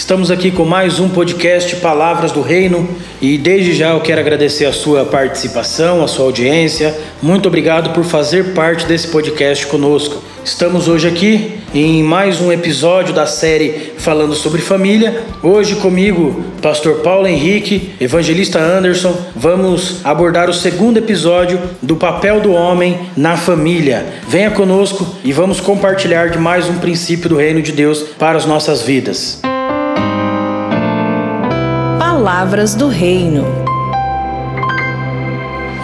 [0.00, 2.88] Estamos aqui com mais um podcast Palavras do Reino
[3.20, 6.98] e desde já eu quero agradecer a sua participação, a sua audiência.
[7.20, 10.22] Muito obrigado por fazer parte desse podcast conosco.
[10.42, 15.22] Estamos hoje aqui em mais um episódio da série falando sobre família.
[15.42, 22.52] Hoje comigo, pastor Paulo Henrique, evangelista Anderson, vamos abordar o segundo episódio do papel do
[22.52, 24.06] homem na família.
[24.26, 28.46] Venha conosco e vamos compartilhar de mais um princípio do reino de Deus para as
[28.46, 29.42] nossas vidas.
[32.22, 33.46] Palavras do Reino.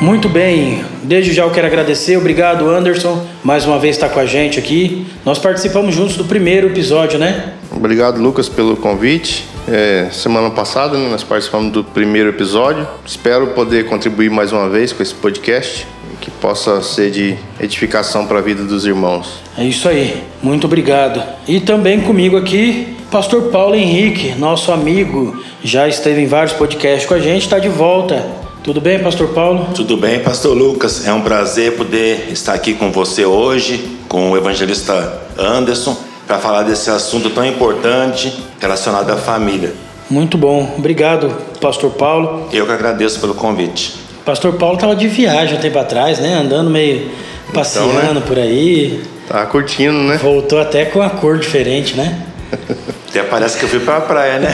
[0.03, 4.27] Muito bem, desde já eu quero agradecer, obrigado Anderson, mais uma vez estar com a
[4.27, 5.07] gente aqui.
[5.25, 7.55] Nós participamos juntos do primeiro episódio, né?
[7.73, 9.49] Obrigado, Lucas, pelo convite.
[9.67, 12.87] É, semana passada né, nós participamos do primeiro episódio.
[13.07, 15.87] Espero poder contribuir mais uma vez com esse podcast
[16.21, 19.41] que possa ser de edificação para a vida dos irmãos.
[19.57, 21.23] É isso aí, muito obrigado.
[21.47, 27.15] E também comigo aqui, Pastor Paulo Henrique, nosso amigo, já esteve em vários podcasts com
[27.15, 28.25] a gente, está de volta.
[28.63, 29.69] Tudo bem, Pastor Paulo?
[29.75, 31.07] Tudo bem, Pastor Lucas.
[31.07, 36.65] É um prazer poder estar aqui com você hoje, com o evangelista Anderson, para falar
[36.65, 39.73] desse assunto tão importante relacionado à família.
[40.11, 40.75] Muito bom.
[40.77, 42.49] Obrigado, Pastor Paulo.
[42.53, 44.06] Eu que agradeço pelo convite.
[44.27, 46.35] Pastor Paulo estava de viagem um tempo atrás, né?
[46.35, 47.09] Andando meio
[47.55, 48.23] passeando então, né?
[48.27, 49.01] por aí.
[49.29, 50.19] Tá curtindo, né?
[50.21, 52.23] Voltou até com uma cor diferente, né?
[53.09, 54.53] Até parece que eu fui para a praia, né?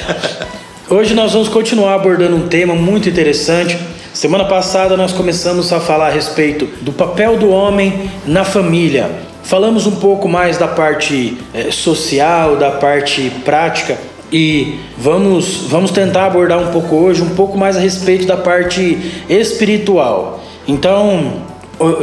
[0.88, 3.78] Hoje nós vamos continuar abordando um tema muito interessante.
[4.14, 9.10] Semana passada nós começamos a falar a respeito do papel do homem na família.
[9.42, 13.98] Falamos um pouco mais da parte é, social, da parte prática
[14.32, 19.24] e vamos, vamos tentar abordar um pouco hoje um pouco mais a respeito da parte
[19.28, 20.42] espiritual.
[20.66, 21.42] Então,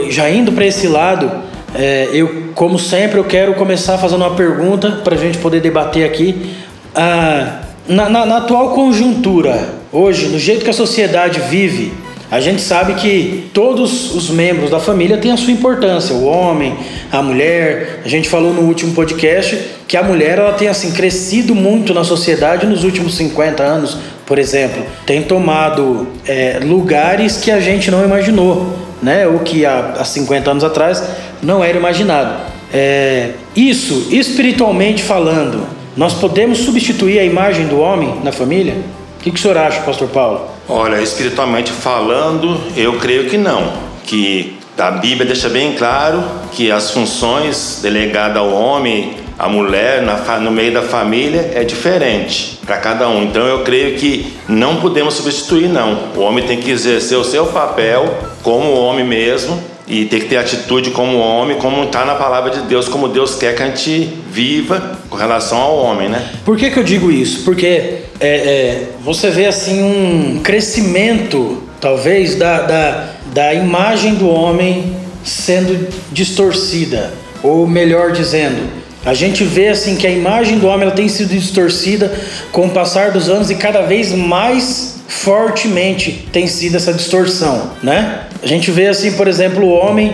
[0.09, 1.31] já indo para esse lado,
[1.73, 6.05] é, eu, como sempre, eu quero começar fazendo uma pergunta para a gente poder debater
[6.05, 6.55] aqui.
[6.93, 11.94] Ah, na, na, na atual conjuntura, hoje, no jeito que a sociedade vive,
[12.29, 16.75] a gente sabe que todos os membros da família têm a sua importância, o homem,
[17.09, 18.01] a mulher.
[18.03, 19.57] A gente falou no último podcast
[19.88, 24.38] que a mulher ela tem assim crescido muito na sociedade nos últimos 50 anos, por
[24.38, 29.25] exemplo, tem tomado é, lugares que a gente não imaginou, né?
[29.25, 31.01] O que há, há 50 anos atrás
[31.41, 32.35] não era imaginado.
[32.73, 35.65] É, isso, espiritualmente falando,
[35.95, 38.75] nós podemos substituir a imagem do homem na família?
[39.17, 40.56] O que, que o senhor acha, pastor Paulo?
[40.69, 43.73] Olha, espiritualmente falando, eu creio que não.
[44.05, 50.03] Que a Bíblia deixa bem claro que as funções delegadas ao homem, à mulher,
[50.41, 53.23] no meio da família, é diferente para cada um.
[53.23, 56.09] Então eu creio que não podemos substituir, não.
[56.16, 60.37] O homem tem que exercer o seu papel como homem mesmo e ter que ter
[60.37, 64.09] atitude como homem, como está na palavra de Deus, como Deus quer que a gente
[64.29, 66.29] viva com relação ao homem, né?
[66.43, 67.45] Por que, que eu digo isso?
[67.45, 74.95] Porque é, é, você vê assim um crescimento, talvez, da, da, da imagem do homem
[75.23, 78.69] sendo distorcida, ou melhor dizendo,
[79.05, 82.11] a gente vê assim que a imagem do homem ela tem sido distorcida
[82.51, 88.26] com o passar dos anos e cada vez mais fortemente tem sido essa distorção, né?
[88.41, 90.13] A gente vê assim, por exemplo, o homem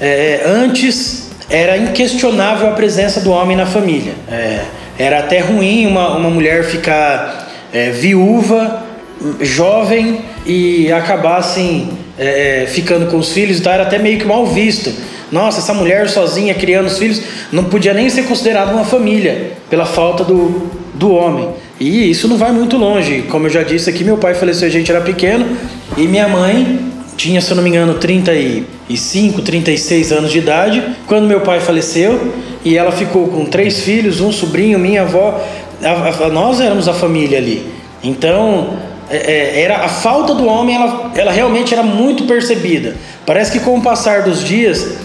[0.00, 4.12] é, antes era inquestionável a presença do homem na família.
[4.30, 4.60] É,
[4.98, 8.82] era até ruim uma, uma mulher ficar é, viúva,
[9.40, 14.46] jovem e acabar assim é, ficando com os filhos, então era até meio que mal
[14.46, 14.92] visto.
[15.32, 17.20] Nossa, essa mulher sozinha criando os filhos
[17.50, 21.48] não podia nem ser considerada uma família pela falta do, do homem.
[21.80, 23.22] E isso não vai muito longe.
[23.28, 25.56] Como eu já disse aqui, meu pai faleceu, a gente era pequeno,
[25.96, 31.26] e minha mãe tinha, se eu não me engano, 35, 36 anos de idade, quando
[31.26, 32.32] meu pai faleceu,
[32.64, 35.40] e ela ficou com três filhos, um sobrinho, minha avó.
[35.82, 37.66] A, a, nós éramos a família ali.
[38.02, 38.78] Então,
[39.10, 42.96] é, é, era a falta do homem, ela, ela realmente era muito percebida.
[43.26, 44.96] Parece que com o passar dos dias,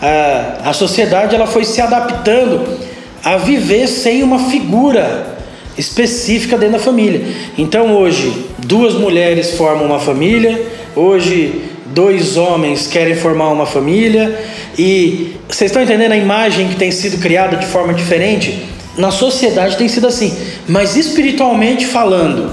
[0.00, 2.78] a, a sociedade ela foi se adaptando
[3.24, 5.36] a viver sem uma figura
[5.76, 7.26] específica dentro da família.
[7.56, 10.60] Então hoje, duas mulheres formam uma família,
[10.98, 14.38] hoje, dois homens querem formar uma família,
[14.76, 18.66] e vocês estão entendendo a imagem que tem sido criada de forma diferente?
[18.96, 20.36] Na sociedade tem sido assim,
[20.66, 22.50] mas espiritualmente falando,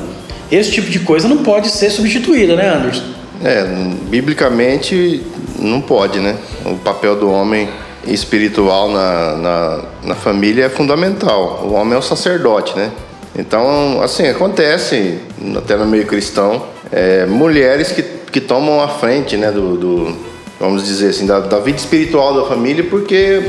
[0.51, 3.03] esse tipo de coisa não pode ser substituída, né, Anderson?
[3.44, 3.65] É,
[4.09, 5.24] biblicamente
[5.59, 6.36] não pode, né?
[6.65, 7.68] O papel do homem
[8.07, 11.65] espiritual na, na, na família é fundamental.
[11.68, 12.91] O homem é o sacerdote, né?
[13.38, 15.19] Então, assim, acontece,
[15.57, 18.01] até no meio cristão, é, mulheres que,
[18.35, 20.15] que tomam a frente, né, do, do
[20.59, 23.41] vamos dizer assim, da, da, vida espiritual da família, porque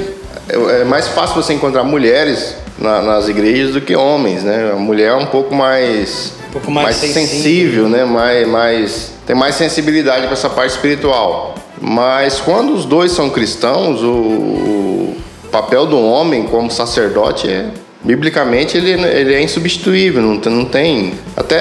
[0.49, 4.71] é, é mais fácil você encontrar mulheres na, nas igrejas do que homens, né?
[4.73, 8.05] A mulher é um pouco mais, um pouco mais, mais sensível, né?
[8.05, 11.57] Mais, mais, tem mais sensibilidade para essa parte espiritual.
[11.81, 15.17] Mas quando os dois são cristãos, o, o
[15.51, 17.71] papel do homem como sacerdote é
[18.07, 21.15] biblicamente ele, ele é insubstituível, não, não tem.
[21.37, 21.59] Até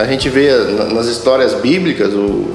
[0.00, 0.50] a gente vê
[0.92, 2.54] nas histórias bíblicas o,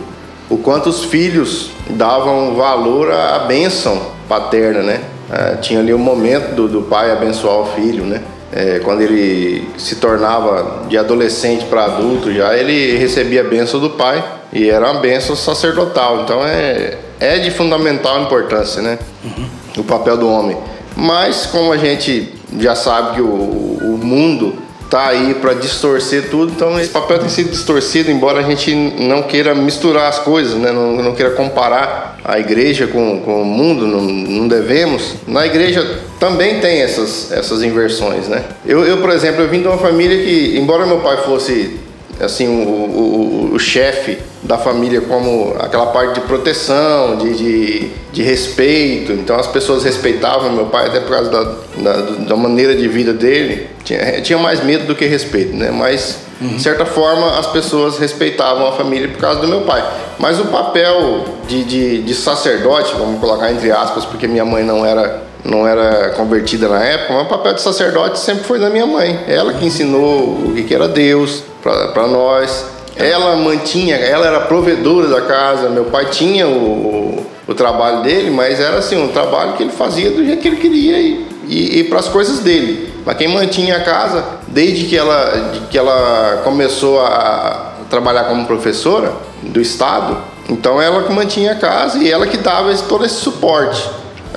[0.50, 5.02] o quanto os filhos davam valor à bênção paterna, né?
[5.32, 8.22] É, tinha ali o um momento do, do pai abençoar o filho, né?
[8.52, 13.92] É, quando ele se tornava de adolescente para adulto já, ele recebia a bênção do
[13.92, 16.24] pai e era uma bênção sacerdotal.
[16.24, 18.98] Então é, é de fundamental importância, né?
[19.24, 19.46] Uhum.
[19.78, 20.58] O papel do homem.
[21.00, 24.54] Mas como a gente já sabe que o, o mundo
[24.90, 29.22] tá aí para distorcer tudo, então esse papel tem sido distorcido, embora a gente não
[29.22, 30.72] queira misturar as coisas, né?
[30.72, 35.14] não, não queira comparar a igreja com, com o mundo, não, não devemos.
[35.28, 38.44] Na igreja também tem essas, essas inversões, né?
[38.66, 41.80] Eu, eu, por exemplo, eu vim de uma família que, embora meu pai fosse
[42.20, 48.24] assim o, o, o chefe da família como aquela parte de proteção, de, de, de,
[48.24, 49.12] respeito.
[49.12, 51.44] Então as pessoas respeitavam meu pai até por causa da,
[51.78, 53.68] da, da maneira de vida dele.
[53.84, 55.72] Tinha, tinha mais medo do que respeito, né?
[55.72, 56.56] Mas uhum.
[56.56, 59.84] de certa forma as pessoas respeitavam a família por causa do meu pai.
[60.18, 64.86] Mas o papel de, de, de sacerdote, vamos colocar entre aspas, porque minha mãe não
[64.86, 68.86] era não era convertida na época, mas o papel de sacerdote sempre foi da minha
[68.86, 69.24] mãe.
[69.28, 75.22] Ela que ensinou o que era Deus para nós ela mantinha, ela era provedora da
[75.22, 79.72] casa, meu pai tinha o, o, trabalho dele, mas era assim, um trabalho que ele
[79.72, 82.94] fazia do jeito que ele queria e, e, e para as coisas dele.
[83.06, 88.46] Mas quem mantinha a casa, desde que ela, de que ela começou a trabalhar como
[88.46, 89.14] professora
[89.44, 90.18] do Estado,
[90.50, 93.90] então ela que mantinha a casa e ela que dava esse, todo esse suporte.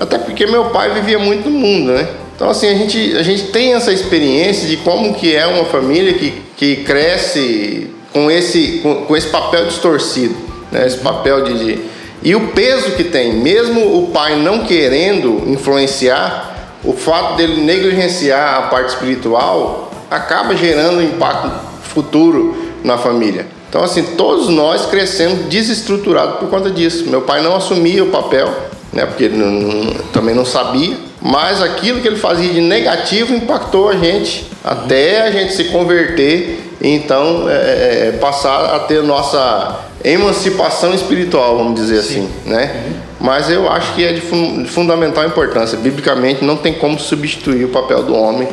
[0.02, 2.08] Até porque meu pai vivia muito no mundo, né?
[2.34, 6.14] Então assim, a gente, a gente tem essa experiência de como que é uma família
[6.14, 10.34] que, que cresce com esse, com, com esse papel distorcido,
[10.72, 10.84] né?
[10.84, 11.80] esse papel de, de,
[12.20, 18.58] E o peso que tem, mesmo o pai não querendo influenciar, o fato dele negligenciar
[18.58, 21.48] a parte espiritual acaba gerando um impacto
[21.84, 23.46] futuro na família.
[23.68, 27.08] Então, assim, todos nós crescemos desestruturados por conta disso.
[27.08, 28.52] Meu pai não assumia o papel,
[28.92, 33.88] né, porque ele não, também não sabia, mas aquilo que ele fazia de negativo impactou
[33.88, 39.80] a gente até a gente se converter então é, é, é, passar a ter nossa
[40.04, 42.28] emancipação espiritual, vamos dizer Sim.
[42.44, 42.72] assim, né?
[42.74, 42.92] Uhum.
[43.20, 45.78] Mas eu acho que é de, fun de fundamental importância.
[45.78, 48.48] Biblicamente não tem como substituir o papel do homem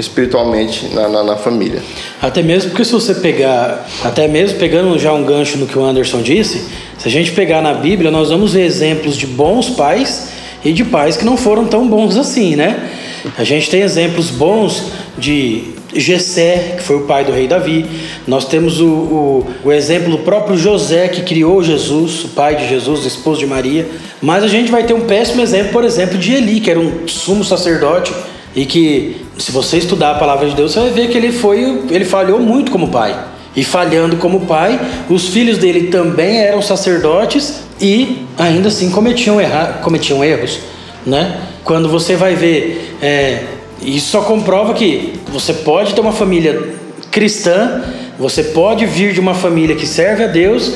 [0.00, 1.82] espiritualmente na, na, na, família.
[2.20, 5.84] Até mesmo porque se você pegar, até mesmo pegando já um gancho no que o
[5.84, 6.66] Anderson disse,
[6.98, 10.30] se a gente pegar na Bíblia, nós vamos ver exemplos de bons pais
[10.64, 12.90] e de pais que não foram tão bons assim, né?
[13.36, 14.84] A gente tem exemplos bons
[15.18, 17.84] de Jessé, que foi o pai do rei Davi.
[18.26, 22.68] Nós temos o, o, o, exemplo do próprio José, que criou Jesus, o pai de
[22.68, 23.86] Jesus, esposo de Maria.
[24.22, 27.06] Mas a gente vai ter um péssimo exemplo, por exemplo, de Eli, que era um
[27.08, 28.12] sumo sacerdote
[28.54, 31.82] e que, se você estudar a palavra de Deus, você vai ver que ele foi,
[31.90, 33.16] ele falhou muito como pai.
[33.56, 34.78] E falhando como pai,
[35.08, 40.60] os filhos dele também eram sacerdotes e ainda assim cometiam, erra, cometiam erros,
[41.04, 41.40] né?
[41.64, 43.42] Quando você vai ver é,
[43.82, 46.74] isso só comprova que você pode ter uma família
[47.10, 47.82] cristã,
[48.18, 50.72] você pode vir de uma família que serve a Deus,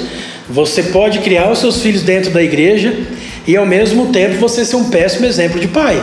[0.48, 2.94] você pode criar os seus filhos dentro da igreja
[3.46, 6.02] e ao mesmo tempo você ser um péssimo exemplo de pai.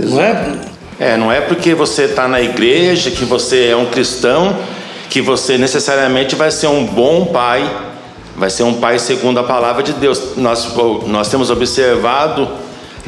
[0.00, 0.14] Exato.
[0.14, 0.77] Não é?
[1.00, 4.56] É, não é porque você está na igreja, que você é um cristão,
[5.08, 7.68] que você necessariamente vai ser um bom pai,
[8.36, 10.36] vai ser um pai segundo a palavra de Deus.
[10.36, 10.74] Nós,
[11.06, 12.48] nós temos observado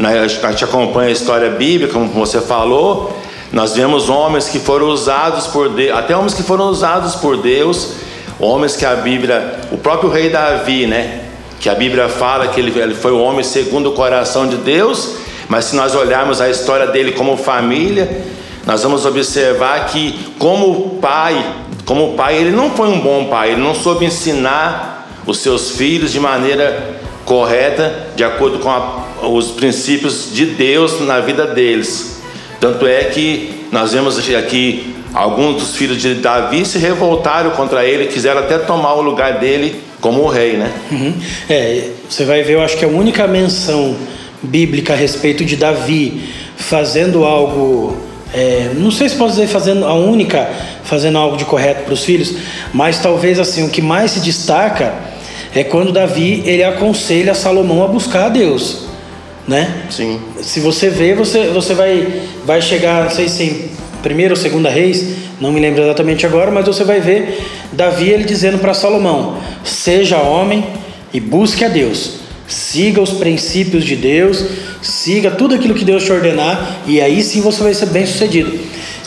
[0.01, 3.15] né, a gente acompanha a história bíblica, como você falou.
[3.53, 7.95] Nós vemos homens que foram usados por Deus, até homens que foram usados por Deus,
[8.39, 11.25] homens que a Bíblia, o próprio rei Davi, né?
[11.61, 15.17] Que a Bíblia fala que ele, ele foi o homem segundo o coração de Deus,
[15.51, 18.23] mas se nós olharmos a história dele como família,
[18.65, 21.45] nós vamos observar que, como pai,
[21.85, 26.13] como pai, ele não foi um bom pai, ele não soube ensinar os seus filhos
[26.13, 32.23] de maneira correta, de acordo com a os princípios de Deus na vida deles.
[32.61, 38.07] Tanto é que nós vemos aqui alguns dos filhos de Davi se revoltaram contra ele,
[38.07, 40.73] quiseram até tomar o lugar dele como rei, né?
[40.91, 41.15] Uhum.
[41.49, 43.97] É, você vai ver, eu acho que a única menção
[44.43, 46.23] bíblica a respeito de Davi
[46.57, 47.97] fazendo algo,
[48.33, 50.49] é, não sei se posso dizer fazendo a única,
[50.85, 52.35] fazendo algo de correto para os filhos,
[52.73, 54.95] mas talvez assim o que mais se destaca
[55.55, 58.91] é quando Davi ele aconselha Salomão a buscar a Deus
[59.51, 59.87] né?
[59.91, 60.21] Sim.
[60.41, 63.71] Se você vê, você, você vai, vai chegar, não sei se
[64.01, 68.23] primeira ou segunda reis, não me lembro exatamente agora, mas você vai ver Davi ele
[68.23, 70.65] dizendo para Salomão: seja homem
[71.13, 72.20] e busque a Deus,
[72.51, 74.45] siga os princípios de Deus,
[74.83, 78.59] siga tudo aquilo que Deus te ordenar, e aí sim você vai ser bem sucedido.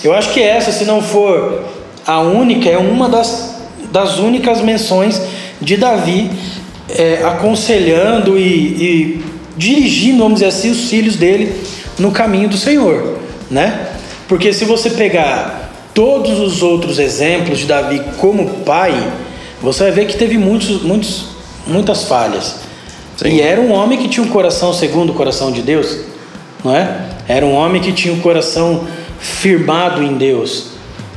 [0.03, 1.63] Eu acho que essa, se não for
[2.05, 3.55] a única, é uma das,
[3.91, 5.21] das únicas menções
[5.61, 6.29] de Davi
[6.89, 11.53] é, aconselhando e, e dirigindo, vamos dizer assim, os filhos dele
[11.99, 13.19] no caminho do Senhor,
[13.49, 13.89] né?
[14.27, 18.93] Porque se você pegar todos os outros exemplos de Davi como pai,
[19.61, 21.25] você vai ver que teve muitos, muitos,
[21.67, 22.62] muitas falhas.
[23.17, 23.29] Sim.
[23.29, 25.99] E era um homem que tinha um coração segundo o coração de Deus,
[26.63, 27.09] não é?
[27.27, 28.85] Era um homem que tinha um coração
[29.19, 30.71] firmado em Deus.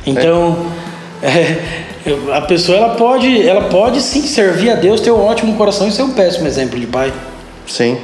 [0.05, 0.65] Então,
[1.21, 1.87] é.
[2.07, 5.89] É, a pessoa ela pode, ela pode sim servir a Deus, ter um ótimo coração
[5.89, 7.11] e ser um péssimo exemplo de pai.
[7.67, 7.97] Sim.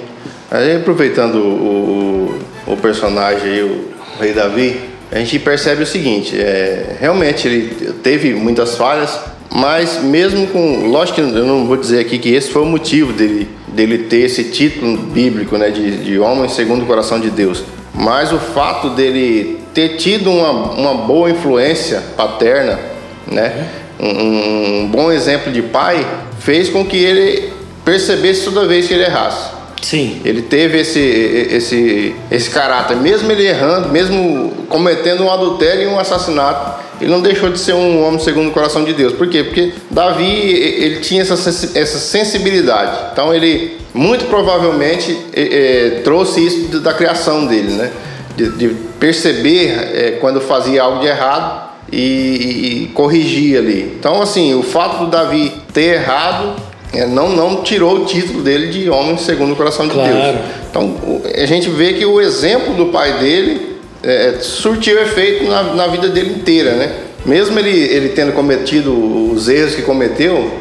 [0.52, 3.86] Aí aproveitando o, o, o personagem aí, o
[4.20, 4.78] rei Davi,
[5.10, 9.18] a gente percebe o seguinte, é, realmente ele teve muitas falhas,
[9.50, 13.14] mas mesmo com, lógico que eu não vou dizer aqui que esse foi o motivo
[13.14, 17.64] dele, dele ter esse título bíblico, né, de, de homem segundo o coração de Deus,
[17.94, 22.80] mas o fato dele ter tido uma, uma boa influência paterna,
[23.28, 23.68] né,
[24.00, 26.06] um, um bom exemplo de pai,
[26.40, 27.52] fez com que ele
[27.84, 29.52] percebesse toda vez que ele errasse.
[29.82, 30.22] Sim.
[30.24, 36.00] Ele teve esse, esse, esse caráter, mesmo ele errando, mesmo cometendo um adultério e um
[36.00, 39.14] assassinato, ele não deixou de ser um homem segundo o coração de Deus.
[39.14, 39.44] Por quê?
[39.44, 42.98] Porque Davi ele tinha essa, sensibilidade.
[43.12, 47.92] Então ele muito provavelmente é, trouxe isso da criação dele, né?
[48.38, 48.70] De, de
[49.00, 53.94] perceber é, quando fazia algo de errado e, e, e corrigir ali.
[54.00, 56.56] Então assim, o fato do Davi ter errado
[56.94, 60.14] é, não, não tirou o título dele de homem segundo o coração de claro.
[60.14, 60.36] Deus.
[60.70, 60.96] Então
[61.36, 63.73] a gente vê que o exemplo do pai dele
[64.04, 66.94] é, surtiu efeito na, na vida dele inteira, né?
[67.26, 68.94] Mesmo ele, ele tendo cometido
[69.32, 70.52] os erros que cometeu,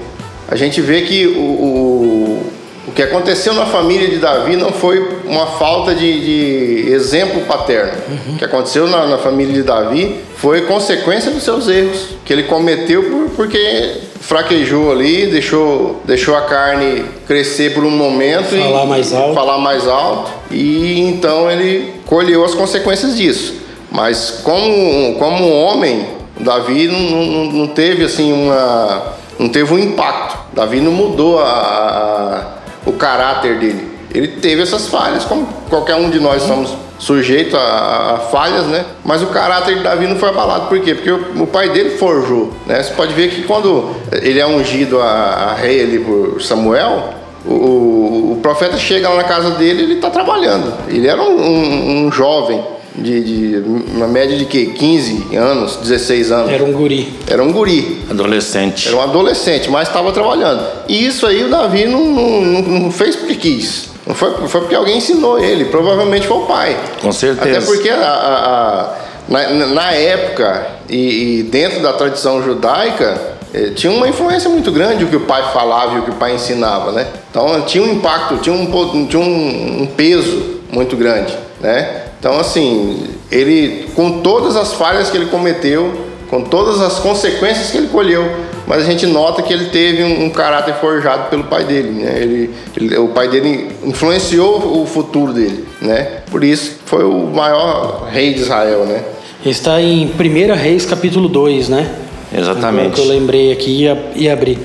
[0.49, 2.52] a gente vê que o, o,
[2.88, 7.92] o que aconteceu na família de Davi não foi uma falta de, de exemplo paterno.
[8.08, 8.34] Uhum.
[8.34, 12.44] O que aconteceu na, na, família de Davi foi consequência dos seus erros, que ele
[12.44, 18.87] cometeu por, porque fraquejou ali, deixou, deixou a carne crescer por um momento falar e
[18.87, 19.35] mais alto.
[19.35, 23.61] falar mais alto e então ele colheu as consequências disso.
[23.91, 26.07] Mas como, como homem,
[26.38, 30.38] Davi não, não, não teve assim uma não teve um impacto.
[30.52, 33.91] Davi não mudou a, a, o caráter dele.
[34.14, 38.85] Ele teve essas falhas, como qualquer um de nós somos sujeito a, a, falhas, né?
[39.04, 40.69] Mas o caráter de Davi não foi abalado.
[40.69, 40.95] Por quê?
[40.95, 42.81] Porque o, o, pai dele forjou, né?
[42.81, 43.90] Você pode ver que quando
[44.23, 47.14] ele é ungido a, a rei ali por Samuel,
[47.45, 50.73] o, o, o, profeta chega lá na casa dele ele está trabalhando.
[50.88, 52.62] Ele era um, um, um jovem
[52.95, 56.52] de, de, uma média de que 15 anos, 16 anos.
[56.52, 57.12] Era um guri.
[57.26, 58.02] Era um guri.
[58.09, 58.87] Adolescente.
[58.87, 60.64] Era um adolescente, mas estava trabalhando.
[60.88, 63.91] E isso aí o Davi não, não, não fez porque quis.
[64.06, 66.76] Não foi, foi porque alguém ensinou ele, provavelmente foi o pai.
[67.00, 67.59] Com certeza.
[67.59, 68.94] Até porque a, a, a,
[69.28, 73.21] na, na, época e, e, dentro da tradição judaica
[73.54, 76.14] eh, tinha uma influência muito grande o que o pai falava e o que o
[76.14, 77.06] pai ensinava, né?
[77.30, 82.02] Então tinha um impacto, tinha um, tinha um, um peso muito grande, né?
[82.18, 87.76] Então assim, ele com todas as falhas que ele cometeu, com todas as consequências que
[87.76, 88.28] ele colheu,
[88.73, 92.23] mas a gente nota que ele teve um, um caráter forjado pelo pai dele, né?
[92.23, 96.23] Ele, ele, o pai dele influenciou o futuro dele, né?
[96.31, 99.05] Por isso foi o maior rei de Israel, né?
[99.45, 101.95] Está em 1 Reis capítulo 2, né?
[102.35, 102.95] Exatamente.
[102.95, 103.87] que eu lembrei aqui
[104.17, 104.59] e, abri.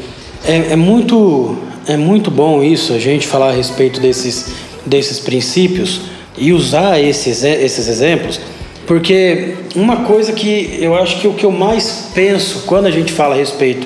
[0.45, 4.53] É, é, muito, é muito bom isso, a gente falar a respeito desses,
[4.85, 5.99] desses princípios
[6.37, 8.39] e usar esses, esses exemplos,
[8.87, 13.11] porque uma coisa que eu acho que o que eu mais penso quando a gente
[13.11, 13.85] fala a respeito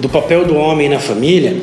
[0.00, 1.56] do papel do homem na família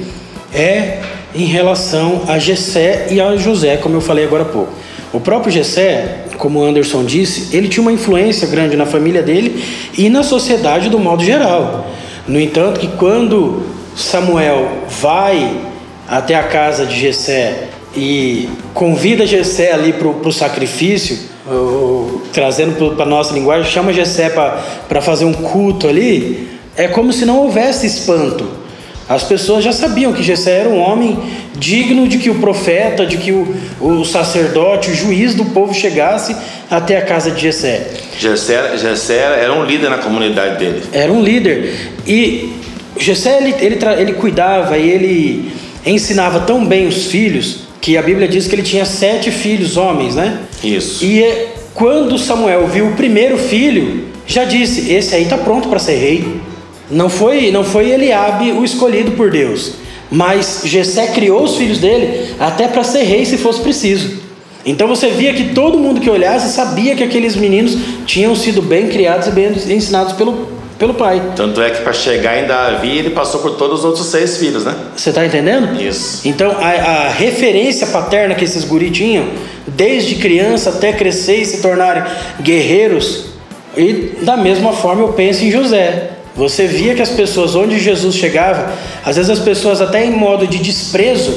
[0.53, 1.01] é
[1.35, 4.71] em relação a Jessé e a José, como eu falei agora há pouco.
[5.11, 9.61] O próprio Jessé, como Anderson disse, ele tinha uma influência grande na família dele
[9.97, 11.91] e na sociedade do modo geral.
[12.25, 13.63] No entanto, que quando
[13.95, 15.61] Samuel vai
[16.07, 17.67] até a casa de Jessé
[17.97, 21.17] e convida Jessé ali para o sacrifício,
[22.31, 27.25] trazendo para a nossa linguagem, chama Jessé para fazer um culto ali, é como se
[27.25, 28.47] não houvesse espanto.
[29.09, 31.17] As pessoas já sabiam que Jessé era um homem
[31.55, 33.47] digno de que o profeta, de que o,
[33.79, 36.35] o sacerdote, o juiz do povo chegasse
[36.69, 37.39] até a casa de.
[37.39, 40.83] Jessé, Jessé era um líder na comunidade dele.
[40.91, 41.89] Era um líder.
[42.05, 42.53] E
[42.99, 45.51] Jessé, ele, ele, ele cuidava e ele
[45.85, 50.15] ensinava tão bem os filhos que a Bíblia diz que ele tinha sete filhos homens,
[50.15, 50.39] né?
[50.63, 51.03] Isso.
[51.05, 55.79] E é, quando Samuel viu o primeiro filho, já disse: esse aí está pronto para
[55.79, 56.41] ser rei.
[56.89, 59.73] Não foi, não foi Eliabe o escolhido por Deus,
[60.09, 64.25] mas Jessé criou os filhos dele até para ser rei se fosse preciso.
[64.65, 68.87] Então você via que todo mundo que olhasse sabia que aqueles meninos tinham sido bem
[68.87, 71.21] criados e bem ensinados pelo, pelo pai.
[71.35, 74.63] Tanto é que para chegar em Davi, ele passou por todos os outros seis filhos,
[74.63, 74.75] né?
[74.95, 75.81] Você está entendendo?
[75.81, 76.27] Isso.
[76.27, 79.27] Então a, a, referência paterna que esses guri tinham,
[79.65, 82.03] desde criança até crescer e se tornarem
[82.41, 83.25] guerreiros,
[83.75, 86.11] e da mesma forma eu penso em José.
[86.35, 88.71] Você via que as pessoas, onde Jesus chegava,
[89.03, 91.35] às vezes as pessoas até em modo de desprezo,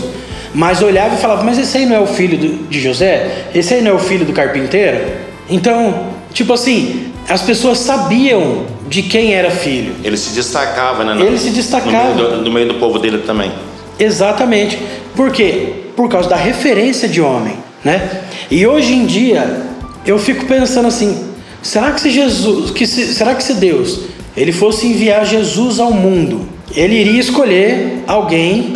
[0.53, 3.47] mas olhavam e falavam: Mas esse aí não é o filho do, de José?
[3.55, 5.01] Esse aí não é o filho do carpinteiro?
[5.49, 9.95] Então, tipo assim, as pessoas sabiam de quem era filho.
[10.03, 11.25] Ele se destacava, né?
[11.25, 12.09] Ele se destacava.
[12.09, 13.53] No meio, do, no meio do povo dele também.
[13.99, 14.77] Exatamente.
[15.15, 15.75] Por quê?
[15.95, 17.55] Por causa da referência de homem,
[17.85, 18.23] né?
[18.51, 19.63] E hoje em dia,
[20.05, 21.25] eu fico pensando assim:
[21.63, 24.01] será que se Jesus, que se, será que se Deus
[24.37, 28.75] ele fosse enviar Jesus ao mundo, ele iria escolher alguém,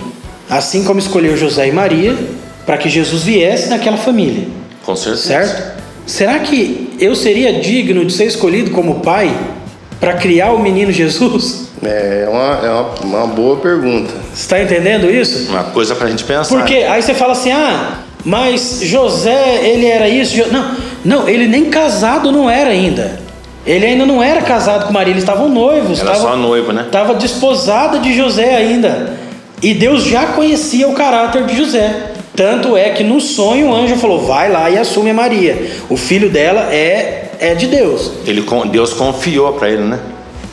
[0.48, 2.16] assim como escolheu José e Maria,
[2.64, 4.46] para que Jesus viesse naquela família.
[4.84, 5.26] Com certeza.
[5.26, 5.82] Certo?
[6.06, 9.34] Será que eu seria digno de ser escolhido como pai
[10.04, 11.68] para criar o menino Jesus?
[11.82, 14.12] É uma, é uma, uma boa pergunta.
[14.34, 15.50] Você está entendendo isso?
[15.50, 16.54] Uma coisa para a gente pensar.
[16.54, 20.36] Porque aí você fala assim, ah, mas José, ele era isso.
[20.52, 23.18] Não, não, ele nem casado não era ainda.
[23.66, 25.98] Ele ainda não era casado com Maria, eles estavam noivos.
[26.00, 26.82] Era tava, só noivo, né?
[26.82, 29.14] Estava desposada de José ainda.
[29.62, 32.10] E Deus já conhecia o caráter de José.
[32.36, 35.66] Tanto é que no sonho o anjo falou: vai lá e assume a Maria.
[35.88, 38.10] O filho dela é, é de Deus.
[38.26, 40.00] Ele, Deus confiou para ele, né?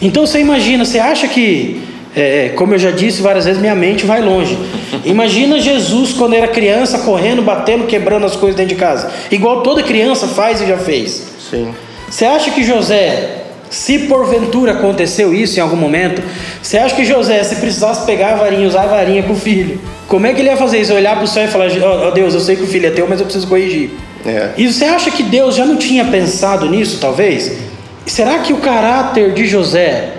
[0.02, 1.82] Então você imagina, você acha que,
[2.16, 4.58] é, como eu já disse várias vezes, minha mente vai longe.
[5.06, 9.12] Imagina Jesus quando era criança, correndo, batendo, quebrando as coisas dentro de casa.
[9.30, 11.28] Igual toda criança faz e já fez.
[11.50, 11.74] Sim.
[12.10, 16.22] Você acha que José, se porventura aconteceu isso em algum momento,
[16.62, 19.80] você acha que José, se precisasse pegar a varinha, usar a varinha com o filho,
[20.08, 20.94] como é que ele ia fazer isso?
[20.94, 22.90] Olhar para o céu e falar: Ó oh, Deus, eu sei que o filho é
[22.90, 23.92] teu, mas eu preciso corrigir.
[24.26, 24.52] É.
[24.58, 27.58] E você acha que Deus já não tinha pensado nisso, talvez?
[28.06, 30.14] Será que o caráter de José,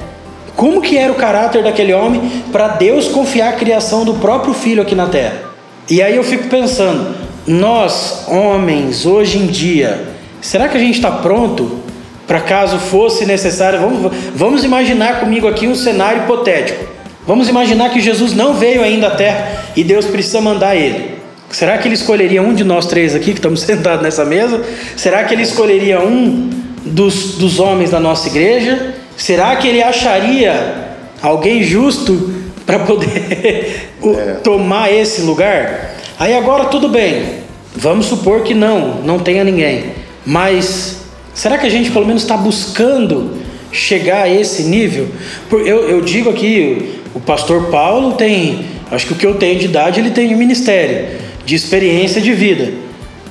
[0.56, 4.82] como que era o caráter daquele homem para Deus confiar a criação do próprio filho
[4.82, 5.52] aqui na terra?
[5.90, 7.14] E aí eu fico pensando,
[7.46, 10.08] nós, homens, hoje em dia,
[10.40, 11.80] será que a gente está pronto
[12.26, 13.80] para caso fosse necessário?
[13.80, 16.92] Vamos, vamos imaginar comigo aqui um cenário hipotético.
[17.26, 21.11] Vamos imaginar que Jesus não veio ainda à terra e Deus precisa mandar ele.
[21.52, 24.64] Será que ele escolheria um de nós três aqui que estamos sentados nessa mesa?
[24.96, 26.50] Será que ele escolheria um
[26.84, 28.94] dos, dos homens da nossa igreja?
[29.16, 32.32] Será que ele acharia alguém justo
[32.64, 34.32] para poder é.
[34.42, 35.94] tomar esse lugar?
[36.18, 37.42] Aí agora tudo bem,
[37.76, 39.92] vamos supor que não, não tenha ninguém.
[40.24, 41.02] Mas
[41.34, 45.08] será que a gente pelo menos está buscando chegar a esse nível?
[45.50, 49.66] Eu, eu digo aqui, o pastor Paulo tem, acho que o que eu tenho de
[49.66, 51.08] idade ele tem de ministério,
[51.44, 52.72] de experiência de vida.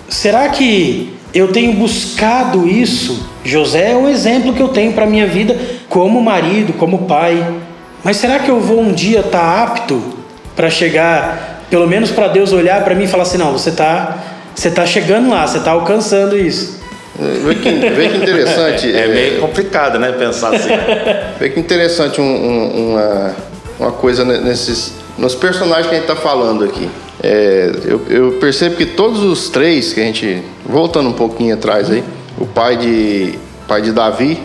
[0.09, 3.27] Será que eu tenho buscado isso?
[3.43, 7.43] José é um exemplo que eu tenho para minha vida como marido, como pai.
[8.03, 10.01] Mas será que eu vou um dia estar tá apto
[10.55, 14.17] para chegar, pelo menos para Deus olhar para mim e falar assim: não, você está
[14.55, 16.79] você tá chegando lá, você está alcançando isso?
[17.17, 18.95] Vê que, vê que interessante.
[18.95, 20.11] é, é meio complicado, né?
[20.11, 20.69] Pensar assim.
[21.39, 23.35] Vê que interessante um, um, uma,
[23.81, 26.89] uma coisa nesses, nos personagens que a gente está falando aqui.
[27.23, 30.43] É, eu, eu, percebo que todos os três que a gente.
[30.65, 32.03] Voltando um pouquinho atrás aí,
[32.37, 34.39] o pai de, pai de Davi,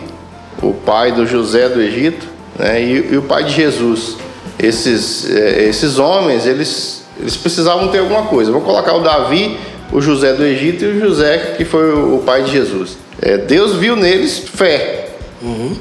[0.61, 4.17] o pai do José do Egito né, e, e o pai de Jesus.
[4.59, 8.51] Esses, é, esses homens, eles, eles precisavam ter alguma coisa.
[8.51, 9.57] Vou colocar o Davi
[9.91, 12.97] o José do Egito e o José que foi o pai de Jesus.
[13.21, 15.09] É, Deus viu neles fé.
[15.41, 15.75] Uhum.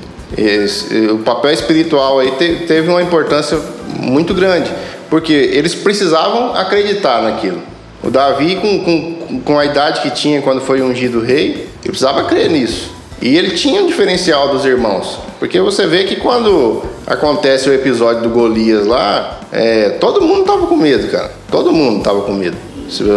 [1.14, 3.58] O papel espiritual aí te, teve uma importância
[4.00, 4.70] muito grande,
[5.08, 7.62] porque eles precisavam acreditar naquilo.
[8.02, 12.24] O Davi, com, com, com a idade que tinha quando foi ungido rei, ele precisava
[12.24, 12.94] crer nisso.
[13.20, 18.22] E ele tinha um diferencial dos irmãos, porque você vê que quando acontece o episódio
[18.22, 21.32] do Golias lá, é, todo mundo estava com medo, cara.
[21.50, 22.56] Todo mundo estava com medo.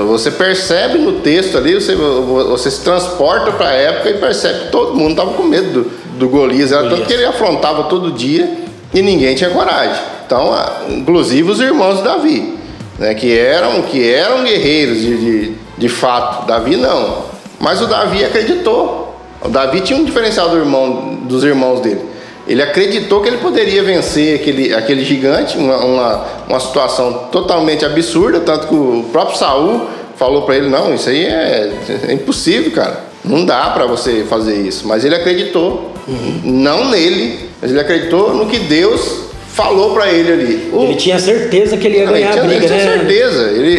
[0.07, 4.71] Você percebe no texto ali, você, você se transporta para a época e percebe que
[4.71, 6.71] todo mundo estava com medo do, do Golias.
[6.71, 8.47] Era tanto que ele afrontava todo dia
[8.93, 9.99] e ninguém tinha coragem.
[10.25, 10.53] Então,
[10.89, 12.53] inclusive os irmãos de Davi,
[12.99, 16.45] né, que, eram, que eram guerreiros de, de, de fato.
[16.45, 17.23] Davi não.
[17.59, 19.15] Mas o Davi acreditou.
[19.41, 22.01] O Davi tinha um diferencial do irmão, dos irmãos dele.
[22.47, 28.39] Ele acreditou que ele poderia vencer aquele, aquele gigante, uma, uma, uma situação totalmente absurda,
[28.39, 31.71] tanto que o próprio Saul falou para ele: não, isso aí é,
[32.07, 33.05] é, impossível, cara.
[33.23, 34.87] Não dá para você fazer isso.
[34.87, 35.93] Mas ele acreditou.
[36.09, 36.41] Uhum.
[36.43, 40.69] Não nele, mas ele acreditou no que Deus falou para ele ali.
[40.73, 40.83] O...
[40.83, 42.81] Ele tinha certeza que ele ia ganhar ele tinha, a briga, ele né?
[42.81, 43.51] tinha certeza.
[43.51, 43.71] Ele,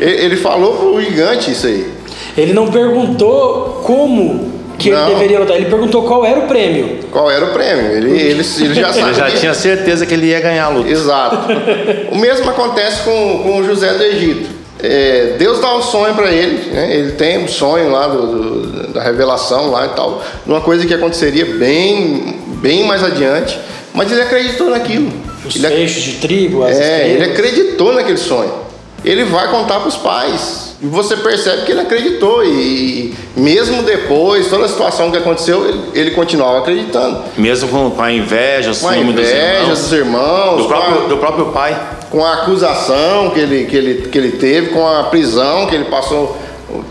[0.00, 1.86] ele, ele falou pro gigante isso aí.
[2.36, 5.06] Ele não perguntou como que não.
[5.06, 5.56] ele deveria lutar.
[5.56, 7.00] Ele perguntou qual era o prêmio.
[7.10, 7.92] Qual era o prêmio?
[7.92, 9.08] Ele, ele, ele já sabia.
[9.08, 10.88] Ele já tinha certeza que ele ia ganhar a luta.
[10.88, 11.48] Exato.
[12.12, 14.57] o mesmo acontece com, com José do Egito.
[14.80, 16.94] É, Deus dá um sonho para ele, né?
[16.94, 20.94] ele tem um sonho lá do, do, da revelação lá e tal, uma coisa que
[20.94, 23.58] aconteceria bem, bem mais adiante,
[23.92, 25.12] mas ele acreditou naquilo.
[25.44, 27.10] Os ele, feixes de tribo, as É, estrelas.
[27.22, 28.52] ele acreditou naquele sonho.
[29.04, 30.76] Ele vai contar para os pais.
[30.82, 32.44] E você percebe que ele acreditou.
[32.44, 37.22] E mesmo depois, toda a situação que aconteceu, ele, ele continuava acreditando.
[37.36, 39.78] Mesmo com, a inveja, o Com a ciúme dos inveja irmãos.
[39.78, 41.80] dos irmãos, do, próprio, a- do próprio pai.
[42.10, 45.84] Com a acusação que ele, que ele, que ele teve, com a prisão que ele
[45.84, 46.36] passou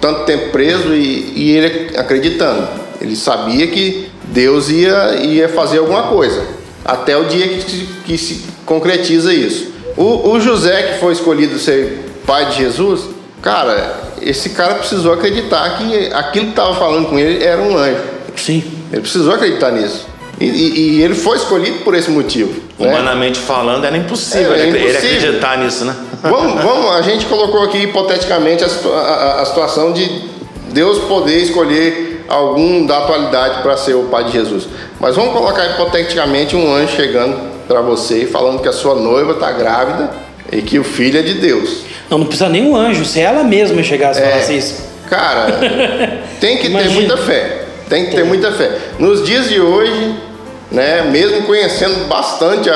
[0.02, 2.68] tanto tempo preso e, e ele acreditando.
[3.02, 6.44] Ele sabia que Deus ia, ia fazer alguma coisa,
[6.84, 9.72] até o dia que, se- que se concretiza isso.
[9.96, 13.02] O, o José, que foi escolhido ser pai de Jesus,
[13.42, 18.02] cara, esse cara precisou acreditar que aquilo que estava falando com ele era um anjo.
[18.36, 18.64] Sim.
[18.92, 20.06] Ele precisou acreditar nisso.
[20.40, 22.54] E, e- e ele foi escolhido por esse motivo.
[22.80, 22.90] né?
[22.90, 25.18] Humanamente falando, era impossível, É, é ele, ele impossível.
[25.18, 25.96] acreditar nisso, né?
[26.22, 30.08] Vamos, vamos, a gente colocou aqui hipoteticamente a, a- a situação de
[30.72, 34.68] Deus poder escolher algum da atualidade para ser o pai de Jesus.
[35.00, 39.32] Mas vamos colocar hipoteticamente um anjo chegando para você e falando que a sua noiva
[39.32, 40.12] está grávida
[40.52, 41.80] e que o filho é de Deus.
[42.10, 43.04] Não, não precisa nem um anjo.
[43.06, 44.30] Se ela mesma chegasse e É.
[44.30, 44.76] falasse isso.
[45.10, 45.48] Cara,
[46.40, 46.94] tem que ter Imagina.
[46.94, 47.64] muita fé.
[47.90, 48.70] Tem que ter muita fé.
[49.00, 50.14] Nos dias de hoje,
[50.72, 52.76] né, mesmo conhecendo bastante a,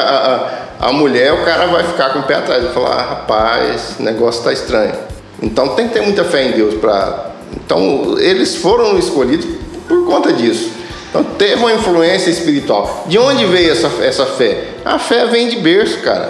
[0.80, 2.63] a, a mulher, o cara vai ficar com o pé atrás.
[2.63, 4.93] Vai falar, ah, rapaz, o negócio está estranho.
[5.41, 7.32] Então tem que ter muita fé em Deus para.
[7.65, 9.45] Então eles foram escolhidos
[9.88, 10.71] por conta disso.
[11.10, 13.04] Então teve uma influência espiritual.
[13.08, 14.65] De onde veio essa, essa fé?
[14.86, 16.30] A fé vem de berço, cara.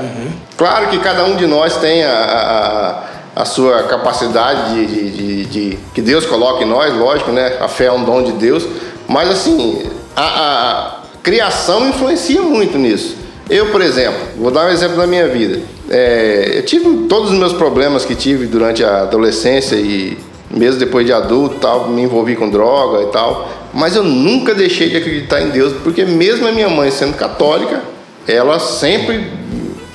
[0.57, 5.11] Claro que cada um de nós tem a, a, a- a sua capacidade de, de-
[5.11, 7.57] de- de- que Deus coloca em nós, lógico, né?
[7.61, 8.65] A fé é um dom de Deus.
[9.07, 13.17] Mas assim, a, a criação influencia muito nisso.
[13.49, 15.59] Eu, por exemplo, vou dar um exemplo da minha vida.
[15.89, 20.17] É, eu tive todos os meus problemas que tive durante a adolescência e
[20.49, 23.49] mesmo depois de adulto, tal, me envolvi com droga e tal.
[23.73, 27.81] Mas eu nunca deixei de acreditar em Deus, porque mesmo a minha mãe sendo católica,
[28.27, 29.31] ela sempre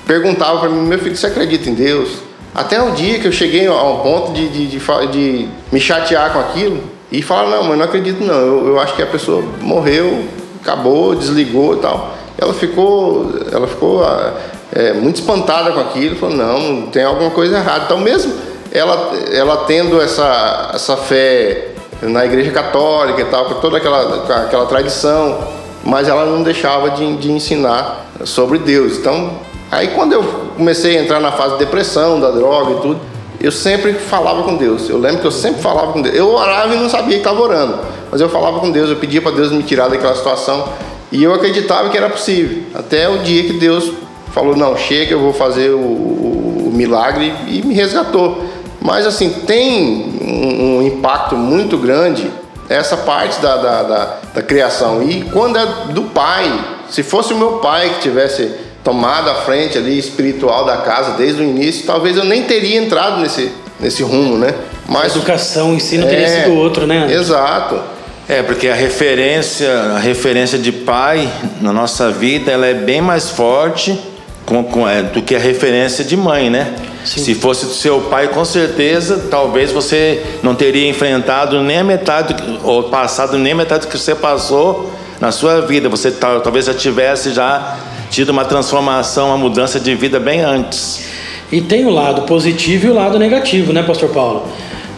[0.06, 2.10] perguntava para mim, meu filho, você acredita em Deus?
[2.54, 4.78] Até o dia que eu cheguei a um ponto de, de, de,
[5.10, 8.94] de me chatear com aquilo e falar, não, mas não acredito não, eu, eu acho
[8.96, 10.24] que a pessoa morreu,
[10.66, 12.14] acabou, desligou e tal.
[12.36, 14.34] Ela ficou, ela ficou ah,
[14.72, 17.84] é, muito espantada com aquilo, falou, não, tem alguma coisa errada.
[17.84, 18.34] Então mesmo
[18.72, 21.68] ela, ela tendo essa, essa fé
[22.02, 25.38] na igreja católica e tal, com toda aquela, com aquela tradição,
[25.84, 28.98] mas ela não deixava de, de ensinar sobre Deus.
[28.98, 29.38] Então,
[29.70, 30.22] aí quando eu
[30.56, 33.00] comecei a entrar na fase de depressão, da droga e tudo,
[33.40, 34.88] eu sempre falava com Deus.
[34.88, 36.14] Eu lembro que eu sempre falava com Deus.
[36.16, 37.78] Eu orava e não sabia que estava orando,
[38.10, 40.68] mas eu falava com Deus, eu pedia para Deus me tirar daquela situação
[41.12, 42.62] e eu acreditava que era possível.
[42.74, 43.92] Até o dia que Deus
[44.32, 48.44] falou: Não, chega, eu vou fazer o, o- o milagre e me resgatou.
[48.80, 52.30] Mas assim, tem um, um impacto muito grande
[52.68, 55.02] essa parte da, da, da, da criação.
[55.02, 56.52] E quando é do pai,
[56.90, 58.50] se fosse o meu pai que tivesse
[58.86, 63.20] tomado a frente ali espiritual da casa desde o início, talvez eu nem teria entrado
[63.20, 64.54] nesse, nesse rumo, né?
[64.88, 67.08] A Mas educação em si não teria É, sido outro, né?
[67.12, 67.80] Exato.
[68.28, 71.28] É, porque a referência, a referência de pai
[71.60, 73.98] na nossa vida, ela é bem mais forte
[74.44, 76.72] com, com- é, do que a referência de mãe, né?
[77.04, 77.24] Sim.
[77.24, 82.36] Se fosse do seu pai, com certeza, talvez você não teria enfrentado nem a metade,
[82.62, 85.88] ou passado nem a metade do que você passou na sua vida.
[85.88, 87.76] Você tal- talvez já tivesse já
[88.10, 91.04] tido uma transformação, uma mudança de vida bem antes.
[91.50, 94.48] E tem o lado positivo e o lado negativo, né, Pastor Paulo?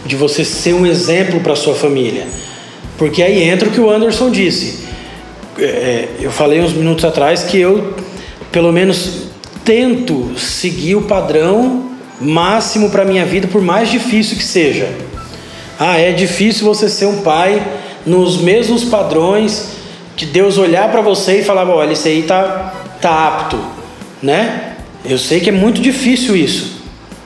[0.05, 2.27] De você ser um exemplo para sua família.
[2.97, 4.87] Porque aí entra o que o Anderson disse.
[5.57, 7.93] É, eu falei uns minutos atrás que eu,
[8.51, 9.27] pelo menos,
[9.63, 14.89] tento seguir o padrão máximo para minha vida, por mais difícil que seja.
[15.79, 17.61] Ah, é difícil você ser um pai
[18.05, 19.77] nos mesmos padrões
[20.17, 23.59] que Deus olhar para você e falar, olha, esse aí tá, tá apto,
[24.21, 24.73] né?
[25.05, 26.81] Eu sei que é muito difícil isso,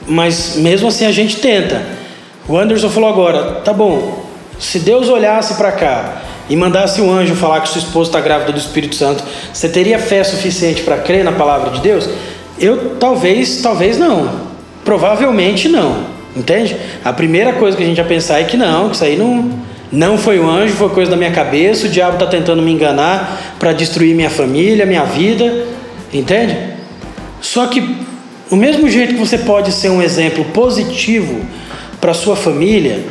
[0.07, 1.81] mas mesmo assim a gente tenta.
[2.47, 4.25] O Anderson falou agora, tá bom,
[4.59, 8.51] se Deus olhasse para cá e mandasse um anjo falar que sua esposa está grávida
[8.51, 12.07] do Espírito Santo, você teria fé suficiente para crer na palavra de Deus?
[12.59, 14.29] Eu talvez, talvez não.
[14.86, 16.13] Provavelmente não.
[16.36, 16.75] Entende?
[17.03, 19.51] A primeira coisa que a gente ia pensar é que não, que isso aí não,
[19.93, 21.86] Não foi o anjo, foi coisa da minha cabeça.
[21.86, 25.67] O diabo está tentando me enganar para destruir minha família, minha vida.
[26.12, 26.58] Entende?
[27.39, 27.95] Só que,
[28.49, 31.41] o mesmo jeito que você pode ser um exemplo positivo
[32.01, 33.06] para sua família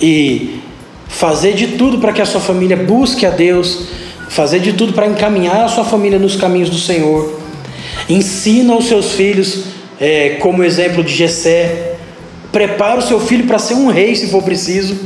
[0.00, 0.60] e
[1.08, 3.88] fazer de tudo para que a sua família busque a Deus,
[4.28, 7.36] fazer de tudo para encaminhar a sua família nos caminhos do Senhor.
[8.08, 9.64] Ensina os seus filhos,
[10.00, 11.96] é, como exemplo de Jessé.
[12.52, 14.96] Prepara o seu filho para ser um rei, se for preciso.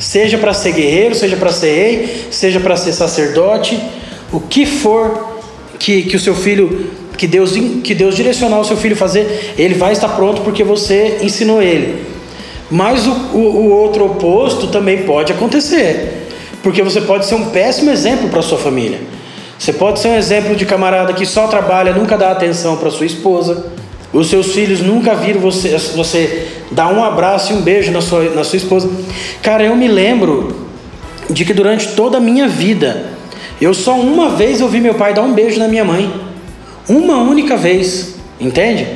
[0.00, 3.78] Seja para ser guerreiro, seja para ser rei, seja para ser sacerdote,
[4.32, 5.28] o que for
[5.78, 7.52] que, que o seu filho, que Deus,
[7.84, 12.02] que Deus direcionar o seu filho fazer, ele vai estar pronto porque você ensinou ele.
[12.70, 16.28] Mas o, o, o outro oposto também pode acontecer,
[16.62, 19.00] porque você pode ser um péssimo exemplo para sua família.
[19.58, 23.04] Você pode ser um exemplo de camarada que só trabalha, nunca dá atenção para sua
[23.04, 23.66] esposa.
[24.12, 28.24] Os seus filhos nunca viram você, você dar um abraço e um beijo na sua,
[28.30, 28.90] na sua esposa.
[29.42, 30.68] Cara, eu me lembro
[31.28, 33.10] de que durante toda a minha vida,
[33.60, 36.12] eu só uma vez eu vi meu pai dar um beijo na minha mãe.
[36.88, 38.16] Uma única vez.
[38.40, 38.86] Entende?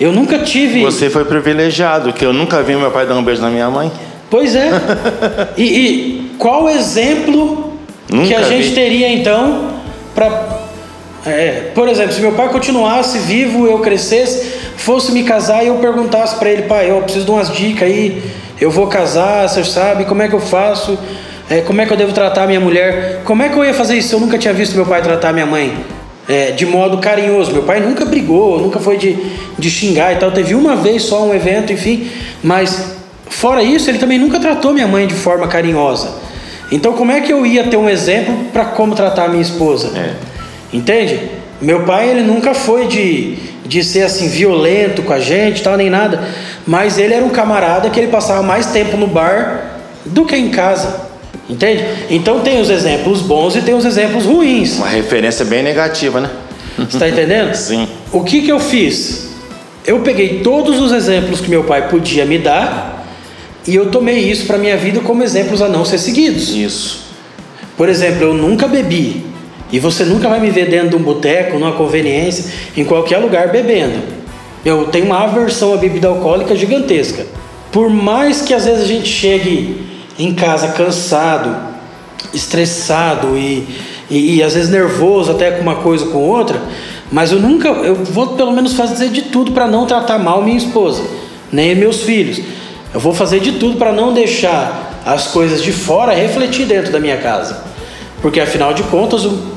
[0.00, 0.82] Eu nunca tive.
[0.82, 3.90] Você foi privilegiado, que eu nunca vi meu pai dar um beijo na minha mãe.
[4.28, 4.70] Pois é.
[5.56, 7.78] e, e qual exemplo
[8.10, 8.74] nunca que a gente vi.
[8.74, 9.70] teria então
[10.14, 10.65] para.
[11.26, 15.74] É, por exemplo, se meu pai continuasse vivo, eu crescesse, fosse me casar e eu
[15.76, 18.22] perguntasse para ele, pai, eu preciso de umas dicas aí,
[18.60, 20.96] eu vou casar, você sabe, como é que eu faço?
[21.50, 23.22] É, como é que eu devo tratar minha mulher?
[23.24, 24.14] Como é que eu ia fazer isso?
[24.14, 25.76] Eu nunca tinha visto meu pai tratar minha mãe
[26.28, 27.52] é, de modo carinhoso.
[27.52, 29.16] Meu pai nunca brigou, nunca foi de,
[29.58, 30.30] de xingar e tal.
[30.30, 32.10] Teve uma vez só um evento, enfim,
[32.42, 32.96] mas
[33.28, 36.14] fora isso, ele também nunca tratou minha mãe de forma carinhosa.
[36.70, 39.96] Então, como é que eu ia ter um exemplo para como tratar minha esposa?
[39.96, 40.14] É.
[40.72, 41.30] Entende?
[41.60, 45.88] Meu pai, ele nunca foi de, de ser assim violento com a gente, tal, nem
[45.88, 46.22] nada.
[46.66, 50.50] Mas ele era um camarada que ele passava mais tempo no bar do que em
[50.50, 51.06] casa.
[51.48, 51.84] Entende?
[52.10, 54.76] Então tem os exemplos bons e tem os exemplos ruins.
[54.76, 56.30] Uma referência bem negativa, né?
[56.76, 57.54] Você está entendendo?
[57.56, 57.88] Sim.
[58.12, 59.28] O que, que eu fiz?
[59.86, 63.06] Eu peguei todos os exemplos que meu pai podia me dar
[63.66, 66.50] e eu tomei isso para minha vida como exemplos a não ser seguidos.
[66.50, 67.06] Isso.
[67.76, 69.24] Por exemplo, eu nunca bebi.
[69.72, 73.48] E você nunca vai me ver dentro de um boteco, numa conveniência, em qualquer lugar
[73.48, 74.00] bebendo.
[74.64, 77.26] Eu tenho uma aversão à bebida alcoólica gigantesca.
[77.72, 79.86] Por mais que às vezes a gente chegue
[80.18, 81.54] em casa cansado,
[82.32, 83.66] estressado e,
[84.10, 86.60] e, e, às vezes nervoso até com uma coisa com outra,
[87.10, 90.56] mas eu nunca, eu vou pelo menos fazer de tudo para não tratar mal minha
[90.56, 91.04] esposa,
[91.52, 92.40] nem meus filhos.
[92.94, 96.98] Eu vou fazer de tudo para não deixar as coisas de fora refletir dentro da
[96.98, 97.62] minha casa,
[98.22, 99.55] porque afinal de contas o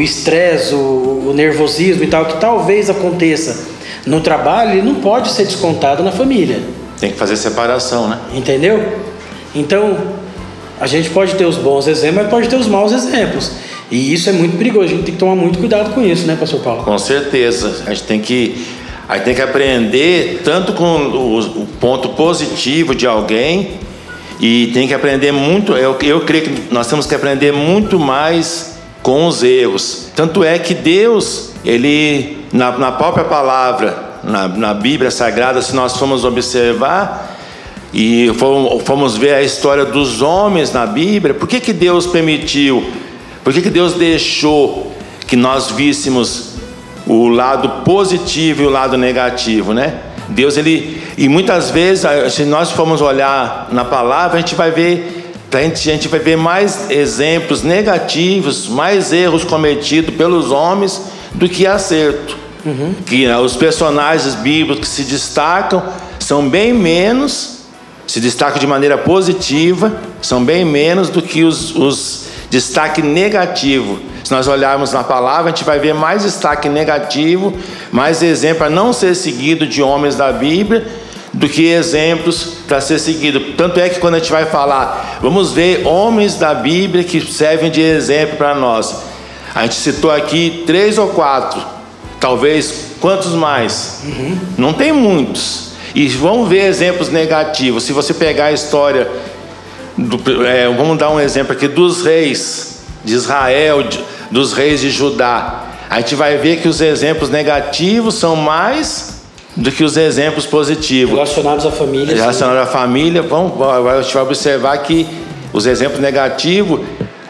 [0.00, 3.68] estresse, o, o, o nervosismo e tal que talvez aconteça
[4.06, 6.60] no trabalho, ele não pode ser descontado na família.
[6.98, 8.18] Tem que fazer separação, né?
[8.34, 8.98] Entendeu?
[9.54, 9.96] Então,
[10.80, 13.52] a gente pode ter os bons exemplos, mas pode ter os maus exemplos.
[13.90, 16.36] E isso é muito perigoso, a gente tem que tomar muito cuidado com isso, né,
[16.38, 16.84] pastor Paulo?
[16.84, 17.82] Com certeza.
[17.86, 18.64] A gente tem que,
[19.08, 23.72] a gente tem que aprender tanto com o, o ponto positivo de alguém
[24.40, 25.72] e tem que aprender muito.
[25.72, 28.69] Eu, eu creio que nós temos que aprender muito mais
[29.02, 30.08] com os erros.
[30.14, 35.96] Tanto é que Deus, Ele, na, na própria palavra, na, na Bíblia Sagrada, se nós
[35.96, 37.38] formos observar,
[37.92, 38.28] e
[38.84, 42.88] fomos ver a história dos homens na Bíblia, por que, que Deus permitiu,
[43.42, 44.92] por que, que Deus deixou
[45.26, 46.50] que nós víssemos
[47.06, 49.94] o lado positivo e o lado negativo, né?
[50.28, 55.19] Deus, ele, e muitas vezes, se nós formos olhar na palavra, a gente vai ver,
[55.52, 61.00] a gente, a gente vai ver mais exemplos negativos, mais erros cometidos pelos homens
[61.32, 62.36] do que acerto.
[62.64, 62.94] Uhum.
[63.06, 65.82] Que né, os personagens bíblicos que se destacam
[66.18, 67.60] são bem menos
[68.10, 74.00] se destacam de maneira positiva, são bem menos do que os, os destaque negativo.
[74.24, 77.54] Se nós olharmos na palavra, a gente vai ver mais destaque negativo,
[77.92, 80.88] mais exemplo a não ser seguido de homens da Bíblia,
[81.32, 83.40] do que exemplos para ser seguido.
[83.56, 87.70] Tanto é que quando a gente vai falar, vamos ver homens da Bíblia que servem
[87.70, 89.02] de exemplo para nós.
[89.54, 91.60] A gente citou aqui três ou quatro,
[92.18, 94.02] talvez quantos mais?
[94.04, 94.38] Uhum.
[94.58, 95.70] Não tem muitos.
[95.94, 97.84] E vamos ver exemplos negativos.
[97.84, 99.08] Se você pegar a história,
[99.96, 104.90] do, é, vamos dar um exemplo aqui dos reis de Israel, de, dos reis de
[104.90, 105.64] Judá.
[105.88, 109.09] A gente vai ver que os exemplos negativos são mais
[109.56, 111.14] do que os exemplos positivos.
[111.14, 112.14] Relacionados à família.
[112.14, 115.06] Relacionados à família, vamos, a gente vai observar que
[115.52, 116.80] os exemplos negativos,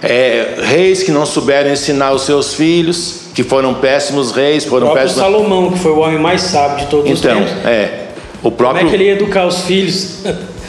[0.03, 4.95] é, reis que não souberam ensinar os seus filhos, que foram péssimos reis, foram o
[4.95, 5.17] péssimos.
[5.17, 7.67] Salomão, que foi o homem mais sábio de todos então, os tempos.
[7.67, 8.07] é.
[8.43, 8.87] O próprio...
[8.87, 10.21] Como é que ele ia educar os filhos?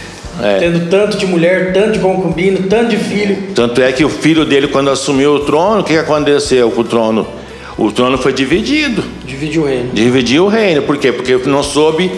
[0.41, 0.57] É.
[0.57, 3.49] Tendo tanto de mulher, tanto de concubino, tanto de filho.
[3.53, 6.83] Tanto é que o filho dele, quando assumiu o trono, o que aconteceu com o
[6.83, 7.27] trono?
[7.77, 9.03] O trono foi dividido.
[9.25, 9.89] Dividiu o reino.
[9.93, 10.81] Dividiu o reino.
[10.81, 11.11] Por quê?
[11.11, 12.11] Porque não soube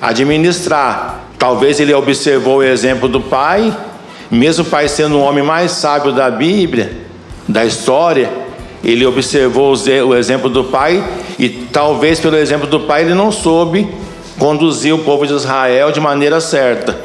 [0.00, 1.24] administrar.
[1.38, 3.74] Talvez ele observou o exemplo do pai,
[4.30, 6.92] mesmo o pai sendo um homem mais sábio da Bíblia,
[7.48, 8.30] da história,
[8.82, 11.04] ele observou o exemplo do pai
[11.38, 13.88] e talvez pelo exemplo do pai ele não soube
[14.38, 16.98] conduzir o povo de Israel de maneira certa.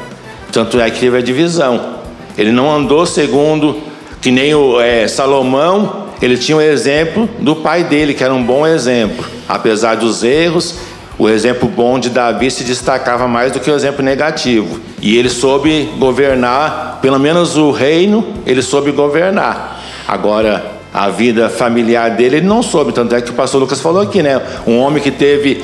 [0.52, 1.96] Tanto é que teve a divisão.
[2.38, 3.82] Ele não andou segundo
[4.22, 8.44] que nem o é, Salomão, ele tinha o exemplo do pai dele, que era um
[8.44, 9.26] bom exemplo.
[9.48, 10.76] Apesar dos erros,
[11.18, 14.80] o exemplo bom de Davi se destacava mais do que o exemplo negativo.
[15.02, 19.82] E ele soube governar, pelo menos o reino, ele soube governar.
[20.08, 22.92] Agora, a vida familiar dele, ele não soube.
[22.92, 24.42] Tanto é que o pastor Lucas falou aqui, né?
[24.66, 25.64] Um homem que teve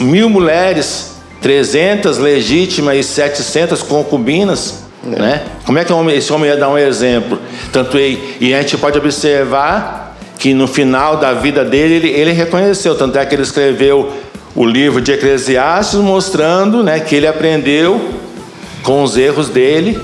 [0.00, 4.82] mil mulheres, 300 legítimas e 700 concubinas.
[5.04, 5.18] É.
[5.18, 5.42] Né?
[5.64, 7.38] Como é que esse homem ia dar um exemplo?
[7.72, 12.32] Tanto e, e a gente pode observar que no final da vida dele ele, ele
[12.32, 14.12] reconheceu, tanto é que ele escreveu
[14.54, 18.00] o livro de Eclesiastes mostrando né, que ele aprendeu
[18.82, 19.98] com os erros dele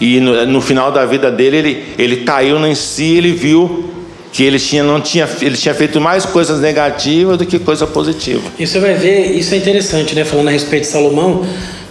[0.00, 3.88] e no, no final da vida dele ele, ele caiu em si, ele viu
[4.32, 8.42] que ele tinha, não tinha, ele tinha feito mais coisas negativas do que coisa positiva.
[8.58, 10.24] E você vai ver, isso é interessante, né?
[10.24, 11.46] Falando a respeito de Salomão,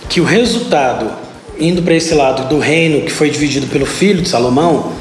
[0.10, 1.12] que o resultado,
[1.60, 4.92] indo para esse lado do reino que foi dividido pelo filho de Salomão,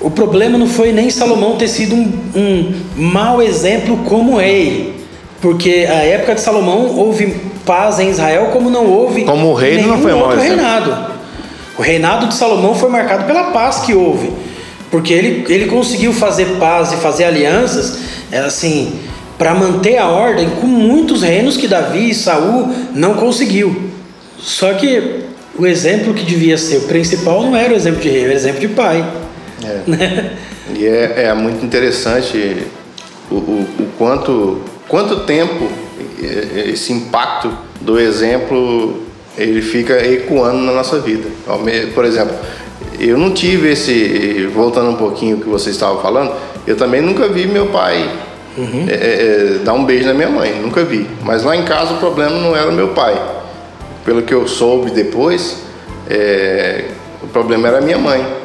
[0.00, 4.94] o problema não foi nem Salomão ter sido um, um mau exemplo como rei,
[5.40, 7.36] porque a época de Salomão houve
[7.66, 11.10] paz em Israel como não houve como o rei não foi outro reinado.
[11.78, 14.30] O reinado de Salomão foi marcado pela paz que houve.
[14.90, 17.98] Porque ele, ele conseguiu fazer paz e fazer alianças,
[18.30, 18.98] é assim,
[19.38, 23.74] para manter a ordem com muitos reinos que Davi e Saul não conseguiu.
[24.38, 25.20] Só que
[25.56, 28.36] o exemplo que devia ser o principal não era o exemplo de rei, era o
[28.36, 29.02] exemplo de pai.
[29.64, 30.30] É.
[30.74, 32.66] E é, é, muito interessante
[33.30, 35.68] o, o, o, quanto, quanto tempo
[36.66, 39.02] esse impacto do exemplo
[39.36, 41.28] ele fica ecoando na nossa vida.
[41.94, 42.36] Por exemplo,
[42.98, 44.46] eu não tive esse.
[44.54, 46.32] Voltando um pouquinho o que você estava falando,
[46.66, 48.10] eu também nunca vi meu pai
[48.56, 48.86] uhum.
[48.88, 51.08] é, é, dar um beijo na minha mãe, nunca vi.
[51.22, 53.20] Mas lá em casa o problema não era meu pai.
[54.04, 55.62] Pelo que eu soube depois,
[56.08, 56.86] é,
[57.22, 58.39] o problema era minha mãe.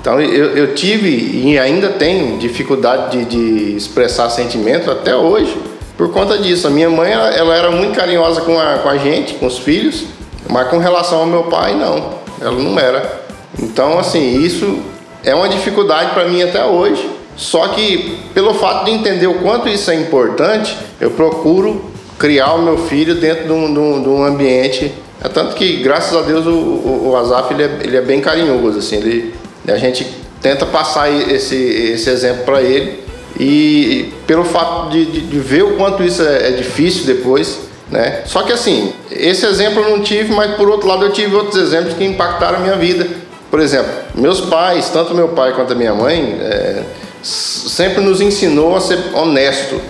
[0.00, 5.54] Então eu, eu, tive e ainda tenho dificuldade de, de, expressar sentimento até hoje
[5.96, 6.66] por conta disso.
[6.66, 9.58] A minha mãe ela, ela era muito carinhosa com a, com a gente, com os
[9.58, 10.04] filhos,
[10.48, 12.18] mas com relação ao meu pai, não.
[12.40, 13.20] Ela não era.
[13.58, 14.78] Então, assim, isso
[15.22, 17.08] é uma dificuldade para mim até hoje.
[17.36, 22.62] Só que, pelo fato de entender o quanto isso é importante, eu procuro criar o
[22.62, 24.92] meu filho dentro de um, de um, de um ambiente.
[25.22, 28.20] É tanto que, graças a Deus, o, o, o Azaf ele é, ele é, bem
[28.20, 28.78] carinhoso.
[28.78, 29.34] Assim, ele,
[29.68, 30.06] a gente
[30.40, 33.00] tenta passar esse, esse exemplo para ele.
[33.38, 38.22] E pelo fato de, de, de, ver o quanto isso é, é difícil depois, né?
[38.26, 41.56] Só que assim, esse exemplo eu não tive, mas por outro lado eu tive outros
[41.56, 43.06] exemplos que impactaram a minha vida.
[43.50, 46.82] Por exemplo, meus pais, tanto meu pai quanto a minha mãe, é,
[47.22, 49.80] sempre nos ensinou a ser honesto.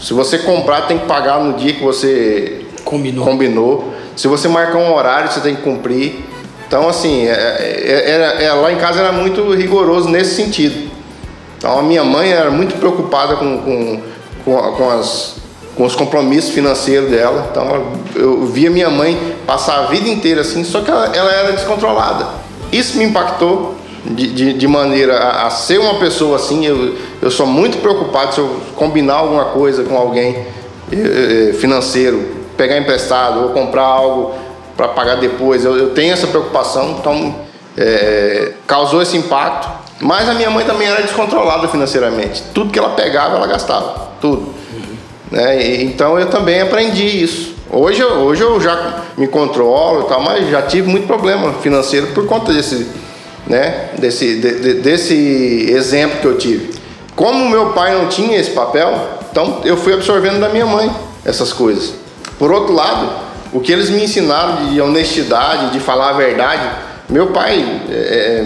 [0.00, 3.24] Se você comprar, tem que pagar no dia que você combinou.
[3.24, 3.94] combinou.
[4.16, 6.24] Se você marcar um horário, você tem que cumprir.
[6.74, 10.90] Então, assim, é, é, é, lá em casa era muito rigoroso nesse sentido.
[11.56, 14.00] Então, a minha mãe era muito preocupada com, com,
[14.44, 15.36] com, com as,
[15.76, 17.46] com os compromissos financeiros dela.
[17.48, 21.52] Então, eu via minha mãe passar a vida inteira assim, só que ela, ela era
[21.52, 22.26] descontrolada.
[22.72, 26.66] Isso me impactou de, de, de maneira a, a, ser uma pessoa assim.
[26.66, 30.44] Eu, eu sou muito preocupado se eu combinar alguma coisa com alguém
[30.90, 32.20] eh, eh, financeiro,
[32.56, 34.34] pegar emprestado ou comprar algo
[34.76, 35.64] para pagar depois.
[35.64, 37.34] Eu, eu, tenho essa preocupação, então
[37.76, 39.68] é, causou esse impacto.
[40.00, 42.42] Mas a minha mãe também era descontrolada financeiramente.
[42.52, 44.08] Tudo que ela pegava, ela gastava.
[44.20, 44.42] Tudo.
[44.42, 44.96] Uhum.
[45.30, 45.82] Né?
[45.82, 47.54] Então eu também aprendi isso.
[47.70, 52.26] Hoje, hoje eu já me controlo e tal, mas já tive muito problema financeiro por
[52.26, 52.86] conta desse,
[53.48, 56.74] né, desse, de, de, desse exemplo que eu tive.
[57.16, 58.92] Como meu pai não tinha esse papel,
[59.30, 60.88] então eu fui absorvendo da minha mãe
[61.24, 61.94] essas coisas.
[62.38, 63.10] Por outro lado,
[63.54, 66.68] o que eles me ensinaram de honestidade, de falar a verdade,
[67.08, 68.44] meu pai, é, é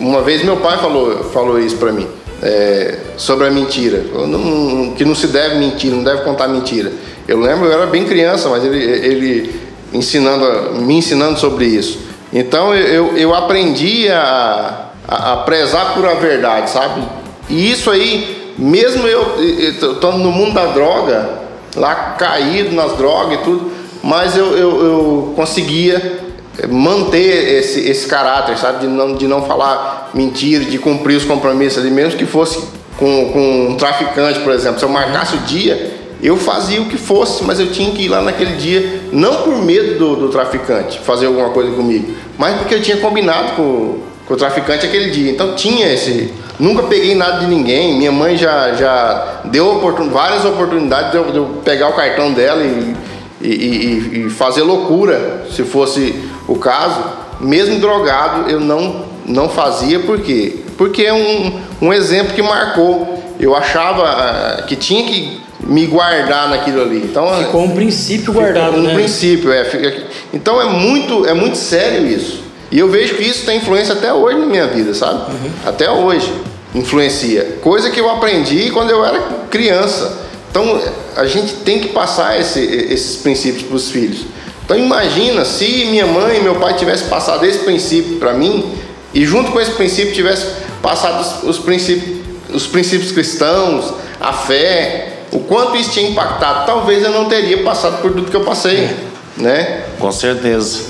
[0.00, 2.08] uma vez meu pai falou, falou isso para mim,
[2.42, 6.90] é, sobre a mentira, não, que não se deve mentir, não deve contar mentira.
[7.28, 9.60] Eu lembro, eu era bem criança, mas ele, ele
[9.92, 12.00] ensinando, me ensinando sobre isso.
[12.32, 17.02] Então eu, eu aprendi a, a, a prezar por a verdade, sabe?
[17.48, 21.42] E isso aí, mesmo eu estando no mundo da droga,
[21.76, 26.20] lá caído nas drogas e tudo, mas eu, eu, eu conseguia
[26.68, 28.80] manter esse, esse caráter, sabe?
[28.80, 32.58] De não, de não falar mentira, de cumprir os compromissos ali, mesmo que fosse
[32.96, 34.78] com, com um traficante, por exemplo.
[34.78, 38.08] Se eu marcasse o dia, eu fazia o que fosse, mas eu tinha que ir
[38.08, 42.74] lá naquele dia, não por medo do, do traficante fazer alguma coisa comigo, mas porque
[42.74, 45.30] eu tinha combinado com, com o traficante aquele dia.
[45.30, 46.32] Então tinha esse.
[46.58, 47.96] Nunca peguei nada de ninguém.
[47.96, 52.32] Minha mãe já, já deu oportun, várias oportunidades de eu, de eu pegar o cartão
[52.32, 52.96] dela e,
[53.40, 56.14] e, e, e fazer loucura, se fosse
[56.46, 57.02] o caso.
[57.40, 60.56] Mesmo drogado, eu não, não fazia, por quê?
[60.76, 63.22] Porque é um, um exemplo que marcou.
[63.38, 66.98] Eu achava uh, que tinha que me guardar naquilo ali.
[66.98, 68.94] Então ficou um princípio guardado, um né?
[68.94, 70.04] princípio, é.
[70.32, 72.42] Então é muito, é muito sério isso.
[72.70, 75.30] E eu vejo que isso tem influência até hoje na minha vida, sabe?
[75.32, 75.50] Uhum.
[75.64, 76.32] Até hoje
[76.74, 77.58] influencia.
[77.62, 79.20] Coisa que eu aprendi quando eu era
[79.50, 80.27] criança.
[80.50, 80.80] Então
[81.16, 84.26] a gente tem que passar esse, esses princípios para os filhos.
[84.64, 88.74] Então imagina se minha mãe e meu pai tivessem passado esse princípio para mim
[89.14, 90.46] e junto com esse princípio tivesse
[90.82, 92.18] passado os, os, princípios,
[92.50, 98.00] os princípios cristãos, a fé, o quanto isso tinha impactado, talvez eu não teria passado
[98.02, 98.96] por tudo que eu passei, é.
[99.36, 99.84] né?
[99.98, 100.82] Com certeza.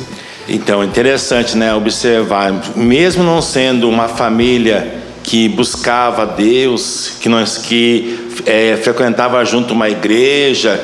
[0.48, 8.18] Então, interessante, né, observar, mesmo não sendo uma família que buscava Deus, que nós que
[8.46, 10.82] é, frequentava junto uma igreja,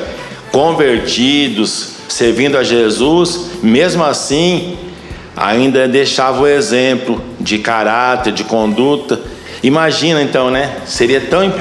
[0.51, 4.77] convertidos, servindo a Jesus, mesmo assim,
[5.35, 9.19] ainda deixava o exemplo de caráter, de conduta.
[9.63, 10.77] Imagina então, né?
[10.85, 11.51] Seria tão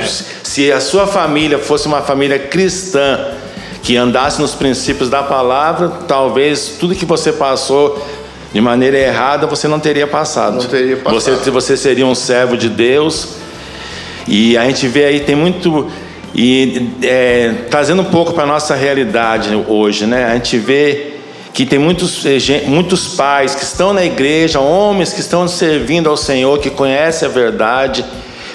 [0.42, 3.18] se a sua família fosse uma família cristã
[3.82, 8.06] que andasse nos princípios da palavra, talvez tudo que você passou
[8.54, 10.62] de maneira errada você não teria passado.
[10.62, 11.36] Não teria passado.
[11.36, 13.30] Você, você seria um servo de Deus.
[14.28, 15.90] E a gente vê aí tem muito
[16.32, 20.26] e é, trazendo um pouco para a nossa realidade hoje, né?
[20.26, 21.14] A gente vê
[21.52, 26.16] que tem muitos, eh, muitos pais que estão na igreja, homens que estão servindo ao
[26.16, 28.04] Senhor, que conhecem a verdade,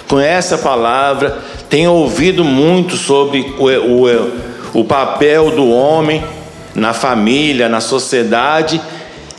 [0.08, 1.40] conhecem a palavra,
[1.70, 6.24] têm ouvido muito sobre o, o, o papel do homem
[6.76, 8.82] na família, na sociedade,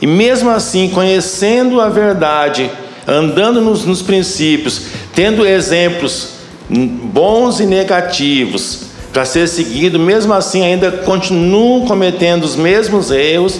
[0.01, 2.71] e mesmo assim, conhecendo a verdade,
[3.07, 6.29] andando nos, nos princípios, tendo exemplos
[6.69, 13.59] bons e negativos, para ser seguido, mesmo assim ainda continuam cometendo os mesmos erros,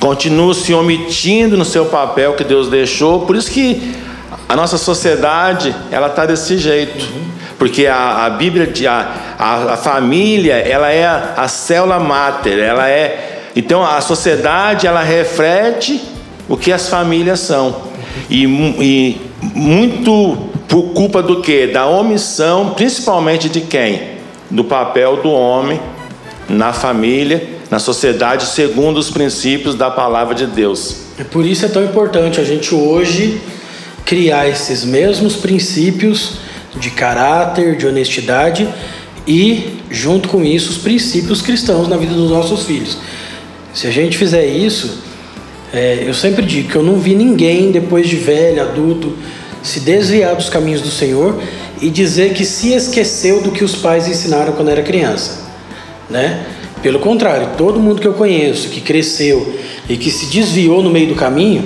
[0.00, 3.20] continuam se omitindo no seu papel que Deus deixou.
[3.26, 3.94] Por isso que
[4.48, 7.06] a nossa sociedade ela está desse jeito,
[7.58, 12.88] porque a, a Bíblia, a, a, a, família, ela é a, a célula máter, ela
[12.88, 16.00] é então a sociedade ela reflete
[16.48, 17.74] o que as famílias são
[18.30, 19.20] e, e
[19.54, 20.36] muito
[20.68, 21.66] por culpa do que?
[21.66, 24.16] Da omissão, principalmente de quem?
[24.50, 25.80] do papel do homem
[26.48, 30.98] na família, na sociedade, segundo os princípios da palavra de Deus.
[31.18, 33.40] É por isso é tão importante a gente hoje
[34.04, 36.34] criar esses mesmos princípios
[36.76, 38.68] de caráter, de honestidade
[39.26, 42.98] e, junto com isso, os princípios cristãos na vida dos nossos filhos.
[43.76, 45.02] Se a gente fizer isso,
[45.70, 49.12] é, eu sempre digo que eu não vi ninguém, depois de velho, adulto,
[49.62, 51.38] se desviar dos caminhos do Senhor
[51.82, 55.42] e dizer que se esqueceu do que os pais ensinaram quando era criança,
[56.08, 56.46] né?
[56.82, 59.54] Pelo contrário, todo mundo que eu conheço que cresceu
[59.90, 61.62] e que se desviou no meio do caminho,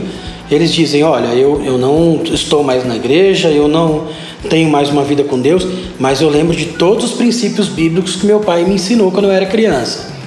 [0.51, 4.09] eles dizem: Olha, eu, eu não estou mais na igreja, eu não
[4.49, 5.65] tenho mais uma vida com Deus,
[5.97, 9.31] mas eu lembro de todos os princípios bíblicos que meu pai me ensinou quando eu
[9.31, 10.19] era criança.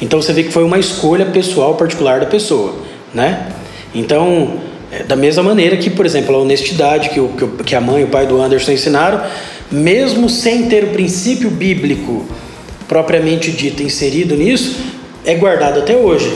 [0.00, 2.74] Então você vê que foi uma escolha pessoal, particular da pessoa,
[3.12, 3.52] né?
[3.94, 4.58] Então,
[4.92, 7.28] é, da mesma maneira que, por exemplo, a honestidade que, o,
[7.64, 9.22] que a mãe e o pai do Anderson ensinaram,
[9.70, 12.24] mesmo sem ter o princípio bíblico
[12.86, 14.76] propriamente dito inserido nisso,
[15.24, 16.32] é guardado até hoje.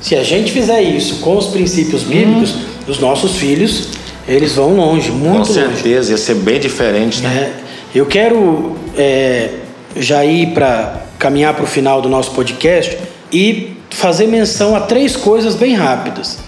[0.00, 2.58] Se a gente fizer isso com os princípios bíblicos, hum.
[2.88, 3.88] os nossos filhos,
[4.26, 5.48] eles vão longe, muito longe.
[5.48, 7.20] Com certeza, ia ser bem diferente.
[7.20, 7.52] Né?
[7.94, 9.50] É, eu quero é,
[9.96, 12.98] já ir para caminhar para o final do nosso podcast
[13.30, 16.38] e fazer menção a três coisas bem rápidas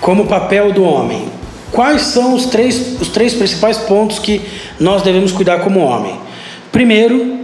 [0.00, 1.28] como papel do homem.
[1.72, 4.40] Quais são os três, os três principais pontos que
[4.78, 6.18] nós devemos cuidar como homem?
[6.70, 7.38] Primeiro,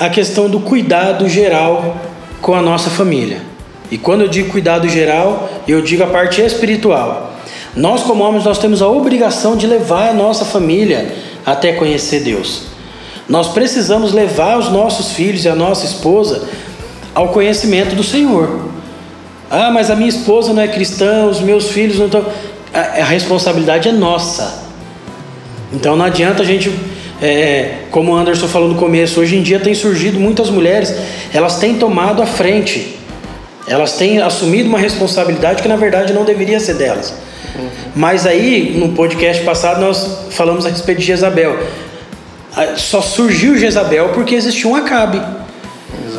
[0.00, 1.96] a questão do cuidado geral
[2.40, 3.42] com a nossa família.
[3.90, 7.34] E quando eu digo cuidado geral, eu digo a parte espiritual.
[7.76, 11.14] Nós, como homens, nós temos a obrigação de levar a nossa família
[11.44, 12.73] até conhecer Deus.
[13.28, 16.42] Nós precisamos levar os nossos filhos e a nossa esposa
[17.14, 18.64] ao conhecimento do Senhor.
[19.50, 22.24] Ah, mas a minha esposa não é cristã, os meus filhos não estão.
[22.72, 24.64] A, responsabilidade é nossa.
[25.72, 26.72] Então não adianta a gente,
[27.22, 30.94] é, como o Anderson falou no começo, hoje em dia tem surgido muitas mulheres,
[31.32, 32.96] elas têm tomado a frente
[33.66, 37.14] Elas têm assumido uma responsabilidade que na verdade não deveria ser delas.
[37.94, 41.56] Mas aí, no podcast passado, nós falamos a respeito de Jezabel.
[42.76, 45.20] Só surgiu Jezabel porque existia um Acabe.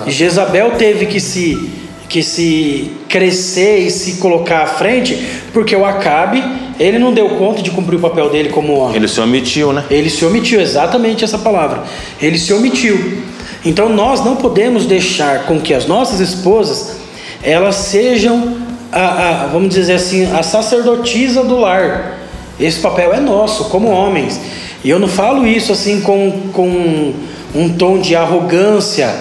[0.07, 1.69] Jezabel teve que se,
[2.09, 5.17] que se crescer e se colocar à frente
[5.53, 6.43] porque o Acabe
[6.79, 8.97] ele não deu conta de cumprir o papel dele como homem.
[8.97, 9.85] Ele se omitiu, né?
[9.89, 11.83] Ele se omitiu, exatamente essa palavra.
[12.21, 13.23] Ele se omitiu.
[13.63, 16.97] Então nós não podemos deixar com que as nossas esposas
[17.41, 18.57] elas sejam,
[18.91, 18.99] a,
[19.43, 22.19] a- vamos dizer assim, a sacerdotisa do lar.
[22.59, 24.39] Esse papel é nosso, como homens.
[24.85, 27.11] E eu não falo isso assim com, com
[27.55, 29.11] um tom de arrogância,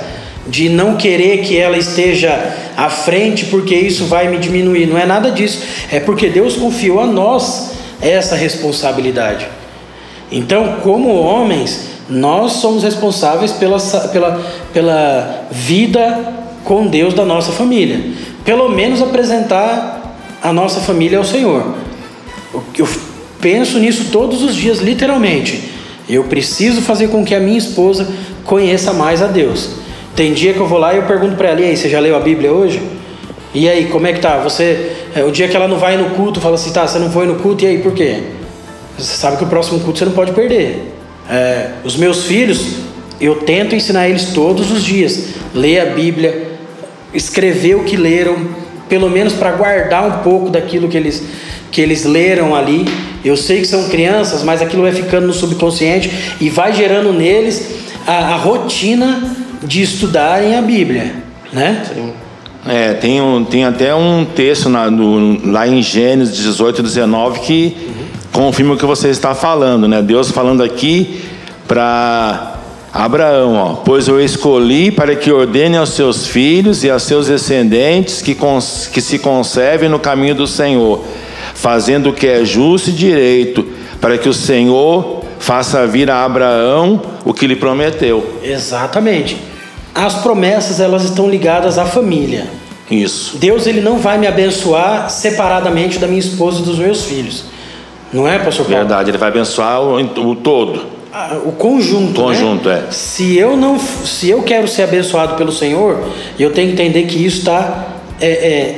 [0.47, 4.85] de não querer que ela esteja à frente, porque isso vai me diminuir.
[4.85, 5.63] Não é nada disso.
[5.91, 7.71] É porque Deus confiou a nós
[8.03, 9.47] essa responsabilidade.
[10.31, 18.05] Então, como homens, nós somos responsáveis pela, pela, pela vida com Deus da nossa família.
[18.45, 21.75] Pelo menos apresentar a nossa família ao Senhor.
[22.77, 22.87] Eu
[23.45, 25.69] penso nisso todos os dias, literalmente.
[26.09, 28.09] Eu preciso fazer com que a minha esposa
[28.43, 29.69] conheça mais a Deus.
[30.17, 32.01] Tem dia que eu vou lá e eu pergunto para ela: e aí, você já
[32.01, 32.81] leu a Bíblia hoje?
[33.53, 34.39] E aí, como é que tá?
[34.39, 37.11] Você, é, o dia que ela não vai no culto, fala assim: tá, você não
[37.11, 38.23] foi no culto, e aí, por quê?
[38.97, 40.95] Você sabe que o próximo culto você não pode perder.
[41.29, 42.77] É, os meus filhos,
[43.21, 45.35] eu tento ensinar eles todos os dias.
[45.53, 46.49] Ler a Bíblia,
[47.13, 51.23] escrever o que leram, pelo menos para guardar um pouco daquilo que eles,
[51.71, 52.85] que eles leram ali.
[53.25, 56.11] Eu sei que são crianças, mas aquilo vai ficando no subconsciente
[56.41, 57.71] e vai gerando neles
[58.07, 59.23] a, a rotina
[59.63, 61.15] de estudarem a Bíblia,
[61.53, 61.83] né?
[62.67, 67.77] É, tem, um, tem até um texto na- no- lá em Gênesis 18, 19 que
[68.33, 70.01] confirma o que você está falando, né?
[70.03, 71.21] Deus falando aqui
[71.69, 72.55] para
[72.97, 78.23] Abraão, ó, pois eu escolhi para que ordene aos seus filhos e a seus descendentes
[78.23, 81.05] que, cons- que se conservem no caminho do Senhor,
[81.55, 83.67] fazendo o que é justo e direito,
[84.01, 88.39] para que o Senhor faça vir a Abraão o que lhe prometeu.
[88.45, 89.39] Exatamente.
[89.93, 92.47] As promessas elas estão ligadas à família.
[92.89, 93.39] Isso.
[93.39, 97.45] Deus ele não vai me abençoar separadamente da minha esposa e dos meus filhos.
[98.13, 98.79] Não é, pastor Paulo?
[98.79, 100.94] Verdade, ele vai abençoar o, o todo.
[101.45, 102.27] O conjunto, né?
[102.27, 102.91] Conjunto, é.
[102.91, 106.09] Se eu não, se eu quero ser abençoado pelo Senhor,
[106.39, 107.87] eu tenho que entender que isso está
[108.21, 108.27] é,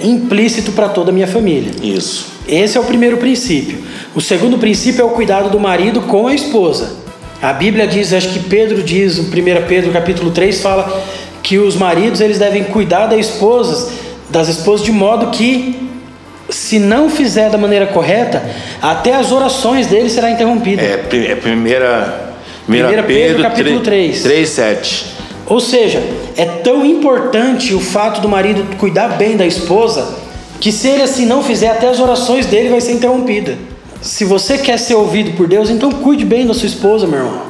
[0.03, 1.73] é, implícito para toda a minha família.
[1.83, 2.27] Isso.
[2.47, 3.79] Esse é o primeiro princípio.
[4.15, 6.97] O segundo princípio é o cuidado do marido com a esposa.
[7.41, 11.05] A Bíblia diz, acho que Pedro diz, o 1 Pedro capítulo 3 fala
[11.43, 13.93] que os maridos eles devem cuidar das esposas,
[14.29, 15.87] das esposas de modo que
[16.49, 18.43] se não fizer da maneira correta,
[18.81, 20.83] até as orações dele será interrompida.
[20.83, 20.97] É, é
[21.35, 22.27] primeira, primeira,
[22.65, 24.23] Primeira Pedro, Pedro, capítulo 3.
[24.23, 25.07] 3, 7.
[25.47, 26.03] Ou seja,
[26.37, 30.17] é tão importante o fato do marido cuidar bem da esposa,
[30.61, 33.57] que se ele assim não fizer, até as orações dele vai ser interrompida.
[34.01, 37.43] Se você quer ser ouvido por Deus, então cuide bem da sua esposa, meu irmão.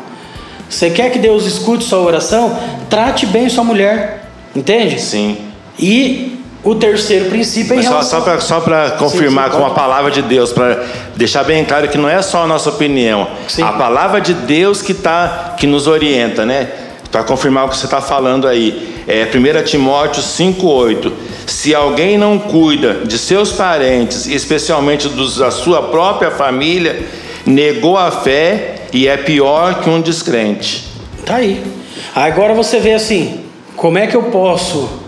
[0.69, 2.59] Você quer que Deus escute sua oração?
[2.91, 4.31] Trate bem sua mulher.
[4.55, 5.01] Entende?
[5.01, 5.39] Sim.
[5.79, 8.19] E o terceiro princípio é em Mas só, relação...
[8.19, 10.83] só para só pra confirmar sim, com a palavra de Deus, para
[11.15, 13.29] deixar bem claro que não é só a nossa opinião.
[13.47, 13.63] Sim.
[13.63, 16.69] A palavra de Deus que, tá, que nos orienta, né?
[17.11, 18.97] Para confirmar o que você está falando aí.
[19.07, 21.13] É 1 Timóteo 5,8.
[21.47, 27.07] Se alguém não cuida de seus parentes, especialmente dos da sua própria família,
[27.47, 30.85] negou a fé e é pior que um descrente.
[31.25, 31.63] Tá aí.
[32.13, 33.41] Agora você vê assim,
[33.77, 35.06] como é que eu posso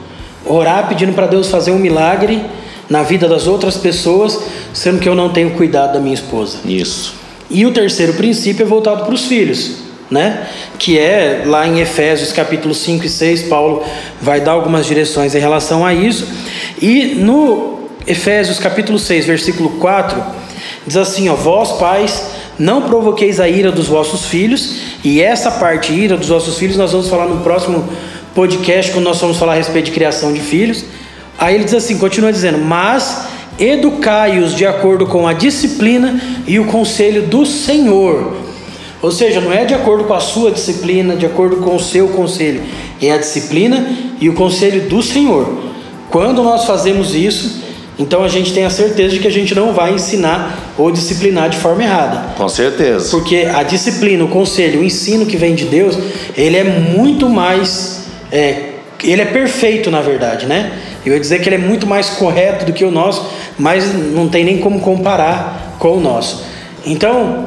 [0.48, 2.44] orar pedindo para Deus fazer um milagre
[2.88, 4.38] na vida das outras pessoas,
[4.72, 6.58] sendo que eu não tenho cuidado da minha esposa?
[6.64, 7.14] Isso.
[7.50, 9.76] E o terceiro princípio é voltado para os filhos,
[10.10, 10.46] né?
[10.78, 13.82] Que é lá em Efésios capítulo 5 e 6, Paulo
[14.20, 16.26] vai dar algumas direções em relação a isso.
[16.80, 20.22] E no Efésios capítulo 6, versículo 4,
[20.86, 25.92] diz assim, ó: "Vós, pais, não provoqueis a ira dos vossos filhos", e essa parte
[25.92, 27.88] ira dos vossos filhos nós vamos falar no próximo
[28.38, 30.84] podcast quando nós vamos falar a respeito de criação de filhos.
[31.36, 33.22] Aí ele diz assim, continua dizendo: "Mas
[33.58, 38.36] educai-os de acordo com a disciplina e o conselho do Senhor.
[39.02, 42.08] Ou seja, não é de acordo com a sua disciplina, de acordo com o seu
[42.08, 42.62] conselho,
[43.02, 43.84] é a disciplina
[44.20, 45.58] e o conselho do Senhor.
[46.08, 47.64] Quando nós fazemos isso,
[47.98, 51.50] então a gente tem a certeza de que a gente não vai ensinar ou disciplinar
[51.50, 52.34] de forma errada.
[52.36, 53.10] Com certeza.
[53.10, 55.98] Porque a disciplina, o conselho, o ensino que vem de Deus,
[56.36, 57.97] ele é muito mais.
[58.32, 58.70] É,
[59.02, 60.72] ele é perfeito, na verdade, né?
[61.04, 64.28] Eu ia dizer que ele é muito mais correto do que o nosso, mas não
[64.28, 66.44] tem nem como comparar com o nosso.
[66.84, 67.46] Então,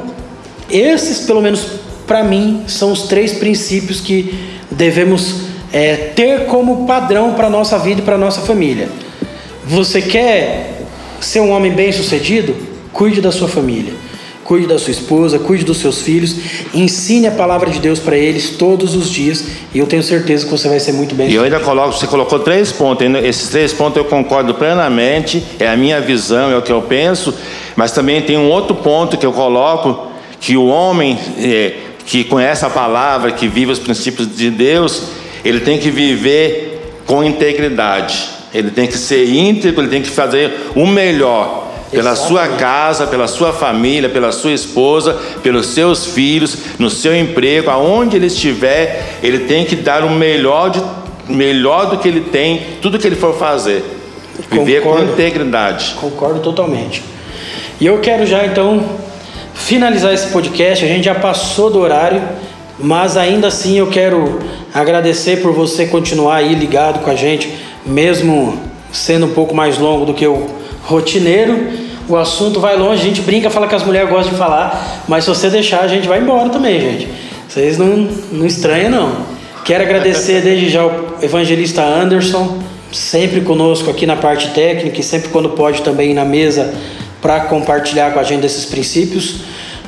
[0.69, 1.65] esses, pelo menos
[2.07, 4.34] para mim, são os três princípios que
[4.69, 8.89] devemos é, ter como padrão para nossa vida e para nossa família.
[9.65, 10.82] Você quer
[11.19, 12.55] ser um homem bem-sucedido?
[12.91, 13.93] Cuide da sua família.
[14.43, 16.35] Cuide da sua esposa, cuide dos seus filhos,
[16.73, 20.51] ensine a palavra de Deus para eles todos os dias, e eu tenho certeza que
[20.51, 21.29] você vai ser muito bem.
[21.29, 25.67] E eu ainda coloco, você colocou três pontos, esses três pontos eu concordo plenamente, é
[25.67, 27.33] a minha visão, é o que eu penso,
[27.75, 31.73] mas também tem um outro ponto que eu coloco, que o homem é,
[32.05, 35.03] que conhece a palavra, que vive os princípios de Deus,
[35.45, 40.71] ele tem que viver com integridade, ele tem que ser íntegro, ele tem que fazer
[40.75, 46.89] o melhor pela sua casa, pela sua família, pela sua esposa, pelos seus filhos, no
[46.89, 50.81] seu emprego, aonde ele estiver, ele tem que dar o melhor, de,
[51.27, 53.83] melhor do que ele tem, tudo que ele for fazer.
[54.49, 55.05] Viver Concordo.
[55.05, 55.95] com integridade.
[55.99, 57.03] Concordo totalmente.
[57.79, 58.83] E eu quero já então
[59.53, 60.85] finalizar esse podcast.
[60.85, 62.21] A gente já passou do horário,
[62.79, 64.39] mas ainda assim eu quero
[64.73, 67.53] agradecer por você continuar aí ligado com a gente,
[67.85, 68.61] mesmo
[68.91, 70.47] sendo um pouco mais longo do que o
[70.83, 75.04] rotineiro o assunto vai longe, a gente brinca, fala que as mulheres gostam de falar,
[75.08, 77.08] mas se você deixar, a gente vai embora também, gente.
[77.47, 79.26] Vocês não, não estranham, não.
[79.66, 82.60] Quero agradecer desde já o evangelista Anderson,
[82.91, 86.74] sempre conosco aqui na parte técnica e sempre quando pode também na mesa
[87.22, 89.41] para compartilhar com a gente desses princípios.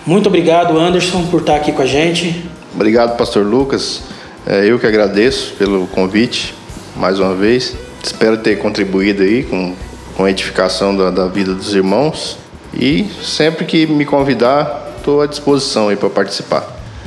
[0.05, 2.45] Muito obrigado, Anderson, por estar aqui com a gente.
[2.73, 4.01] Obrigado, Pastor Lucas.
[4.45, 6.53] É, eu que agradeço pelo convite
[6.95, 7.75] mais uma vez.
[8.03, 9.73] Espero ter contribuído aí com
[10.15, 12.37] com a edificação da, da vida dos irmãos.
[12.73, 16.65] E sempre que me convidar, estou à disposição aí para participar.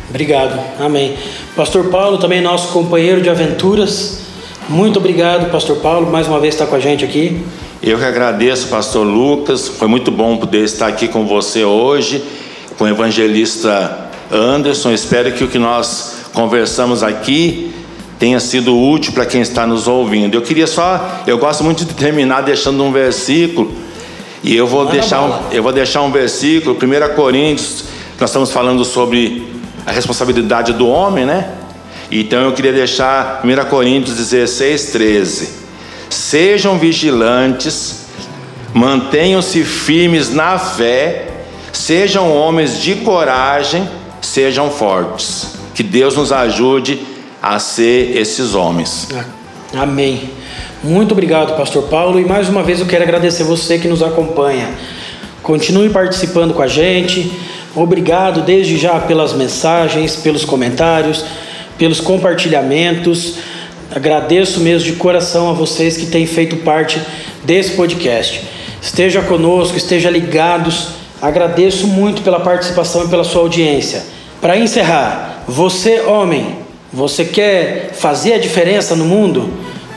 [0.09, 1.17] Obrigado, amém.
[1.57, 4.21] Pastor Paulo, também nosso companheiro de aventuras.
[4.69, 7.45] Muito obrigado, Pastor Paulo, mais uma vez estar com a gente aqui.
[7.83, 9.69] Eu que agradeço, Pastor Lucas.
[9.69, 12.25] Foi muito bom poder estar aqui com você hoje,
[12.79, 14.93] com o evangelista Anderson.
[14.93, 17.73] Espero que o que nós conversamos aqui
[18.19, 20.35] tenha sido útil para quem está nos ouvindo.
[20.35, 23.73] Eu queria só, eu gosto muito de terminar deixando um versículo,
[24.43, 27.85] e eu vou, deixar um, eu vou deixar um versículo, 1 Coríntios,
[28.19, 29.47] nós estamos falando sobre
[29.85, 31.51] a responsabilidade do homem, né?
[32.11, 35.51] Então eu queria deixar 1 Coríntios 16, 13.
[36.09, 38.07] Sejam vigilantes,
[38.73, 41.29] mantenham-se firmes na fé,
[41.73, 43.89] sejam homens de coragem,
[44.23, 45.57] sejam fortes.
[45.75, 47.16] Que Deus nos ajude
[47.55, 49.09] a ser esses homens.
[49.73, 50.31] Amém.
[50.83, 54.69] Muito obrigado, Pastor Paulo, e mais uma vez eu quero agradecer você que nos acompanha.
[55.43, 57.33] Continue participando com a gente.
[57.75, 61.25] Obrigado desde já pelas mensagens, pelos comentários,
[61.79, 63.35] pelos compartilhamentos.
[63.95, 67.01] Agradeço mesmo de coração a vocês que têm feito parte
[67.45, 68.43] desse podcast.
[68.83, 70.89] Esteja conosco, esteja ligados.
[71.23, 74.03] Agradeço muito pela participação e pela sua audiência.
[74.41, 76.66] Para encerrar, você, homem,
[76.97, 79.51] você quer fazer a diferença no mundo?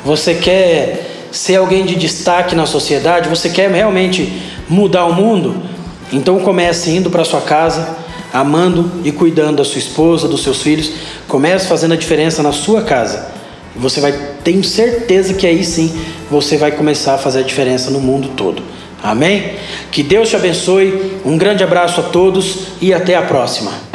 [0.04, 3.30] Você quer ser alguém de destaque na sociedade?
[3.30, 4.30] Você quer realmente
[4.68, 5.64] mudar o mundo?
[6.12, 7.96] Então comece indo para sua casa,
[8.34, 10.92] amando e cuidando da sua esposa, dos seus filhos.
[11.26, 13.30] Comece fazendo a diferença na sua casa.
[13.78, 14.12] Você vai,
[14.44, 15.98] tenho certeza que aí sim
[16.30, 18.62] você vai começar a fazer a diferença no mundo todo.
[19.02, 19.54] Amém?
[19.90, 21.22] Que Deus te abençoe.
[21.24, 23.89] Um grande abraço a todos e até a próxima.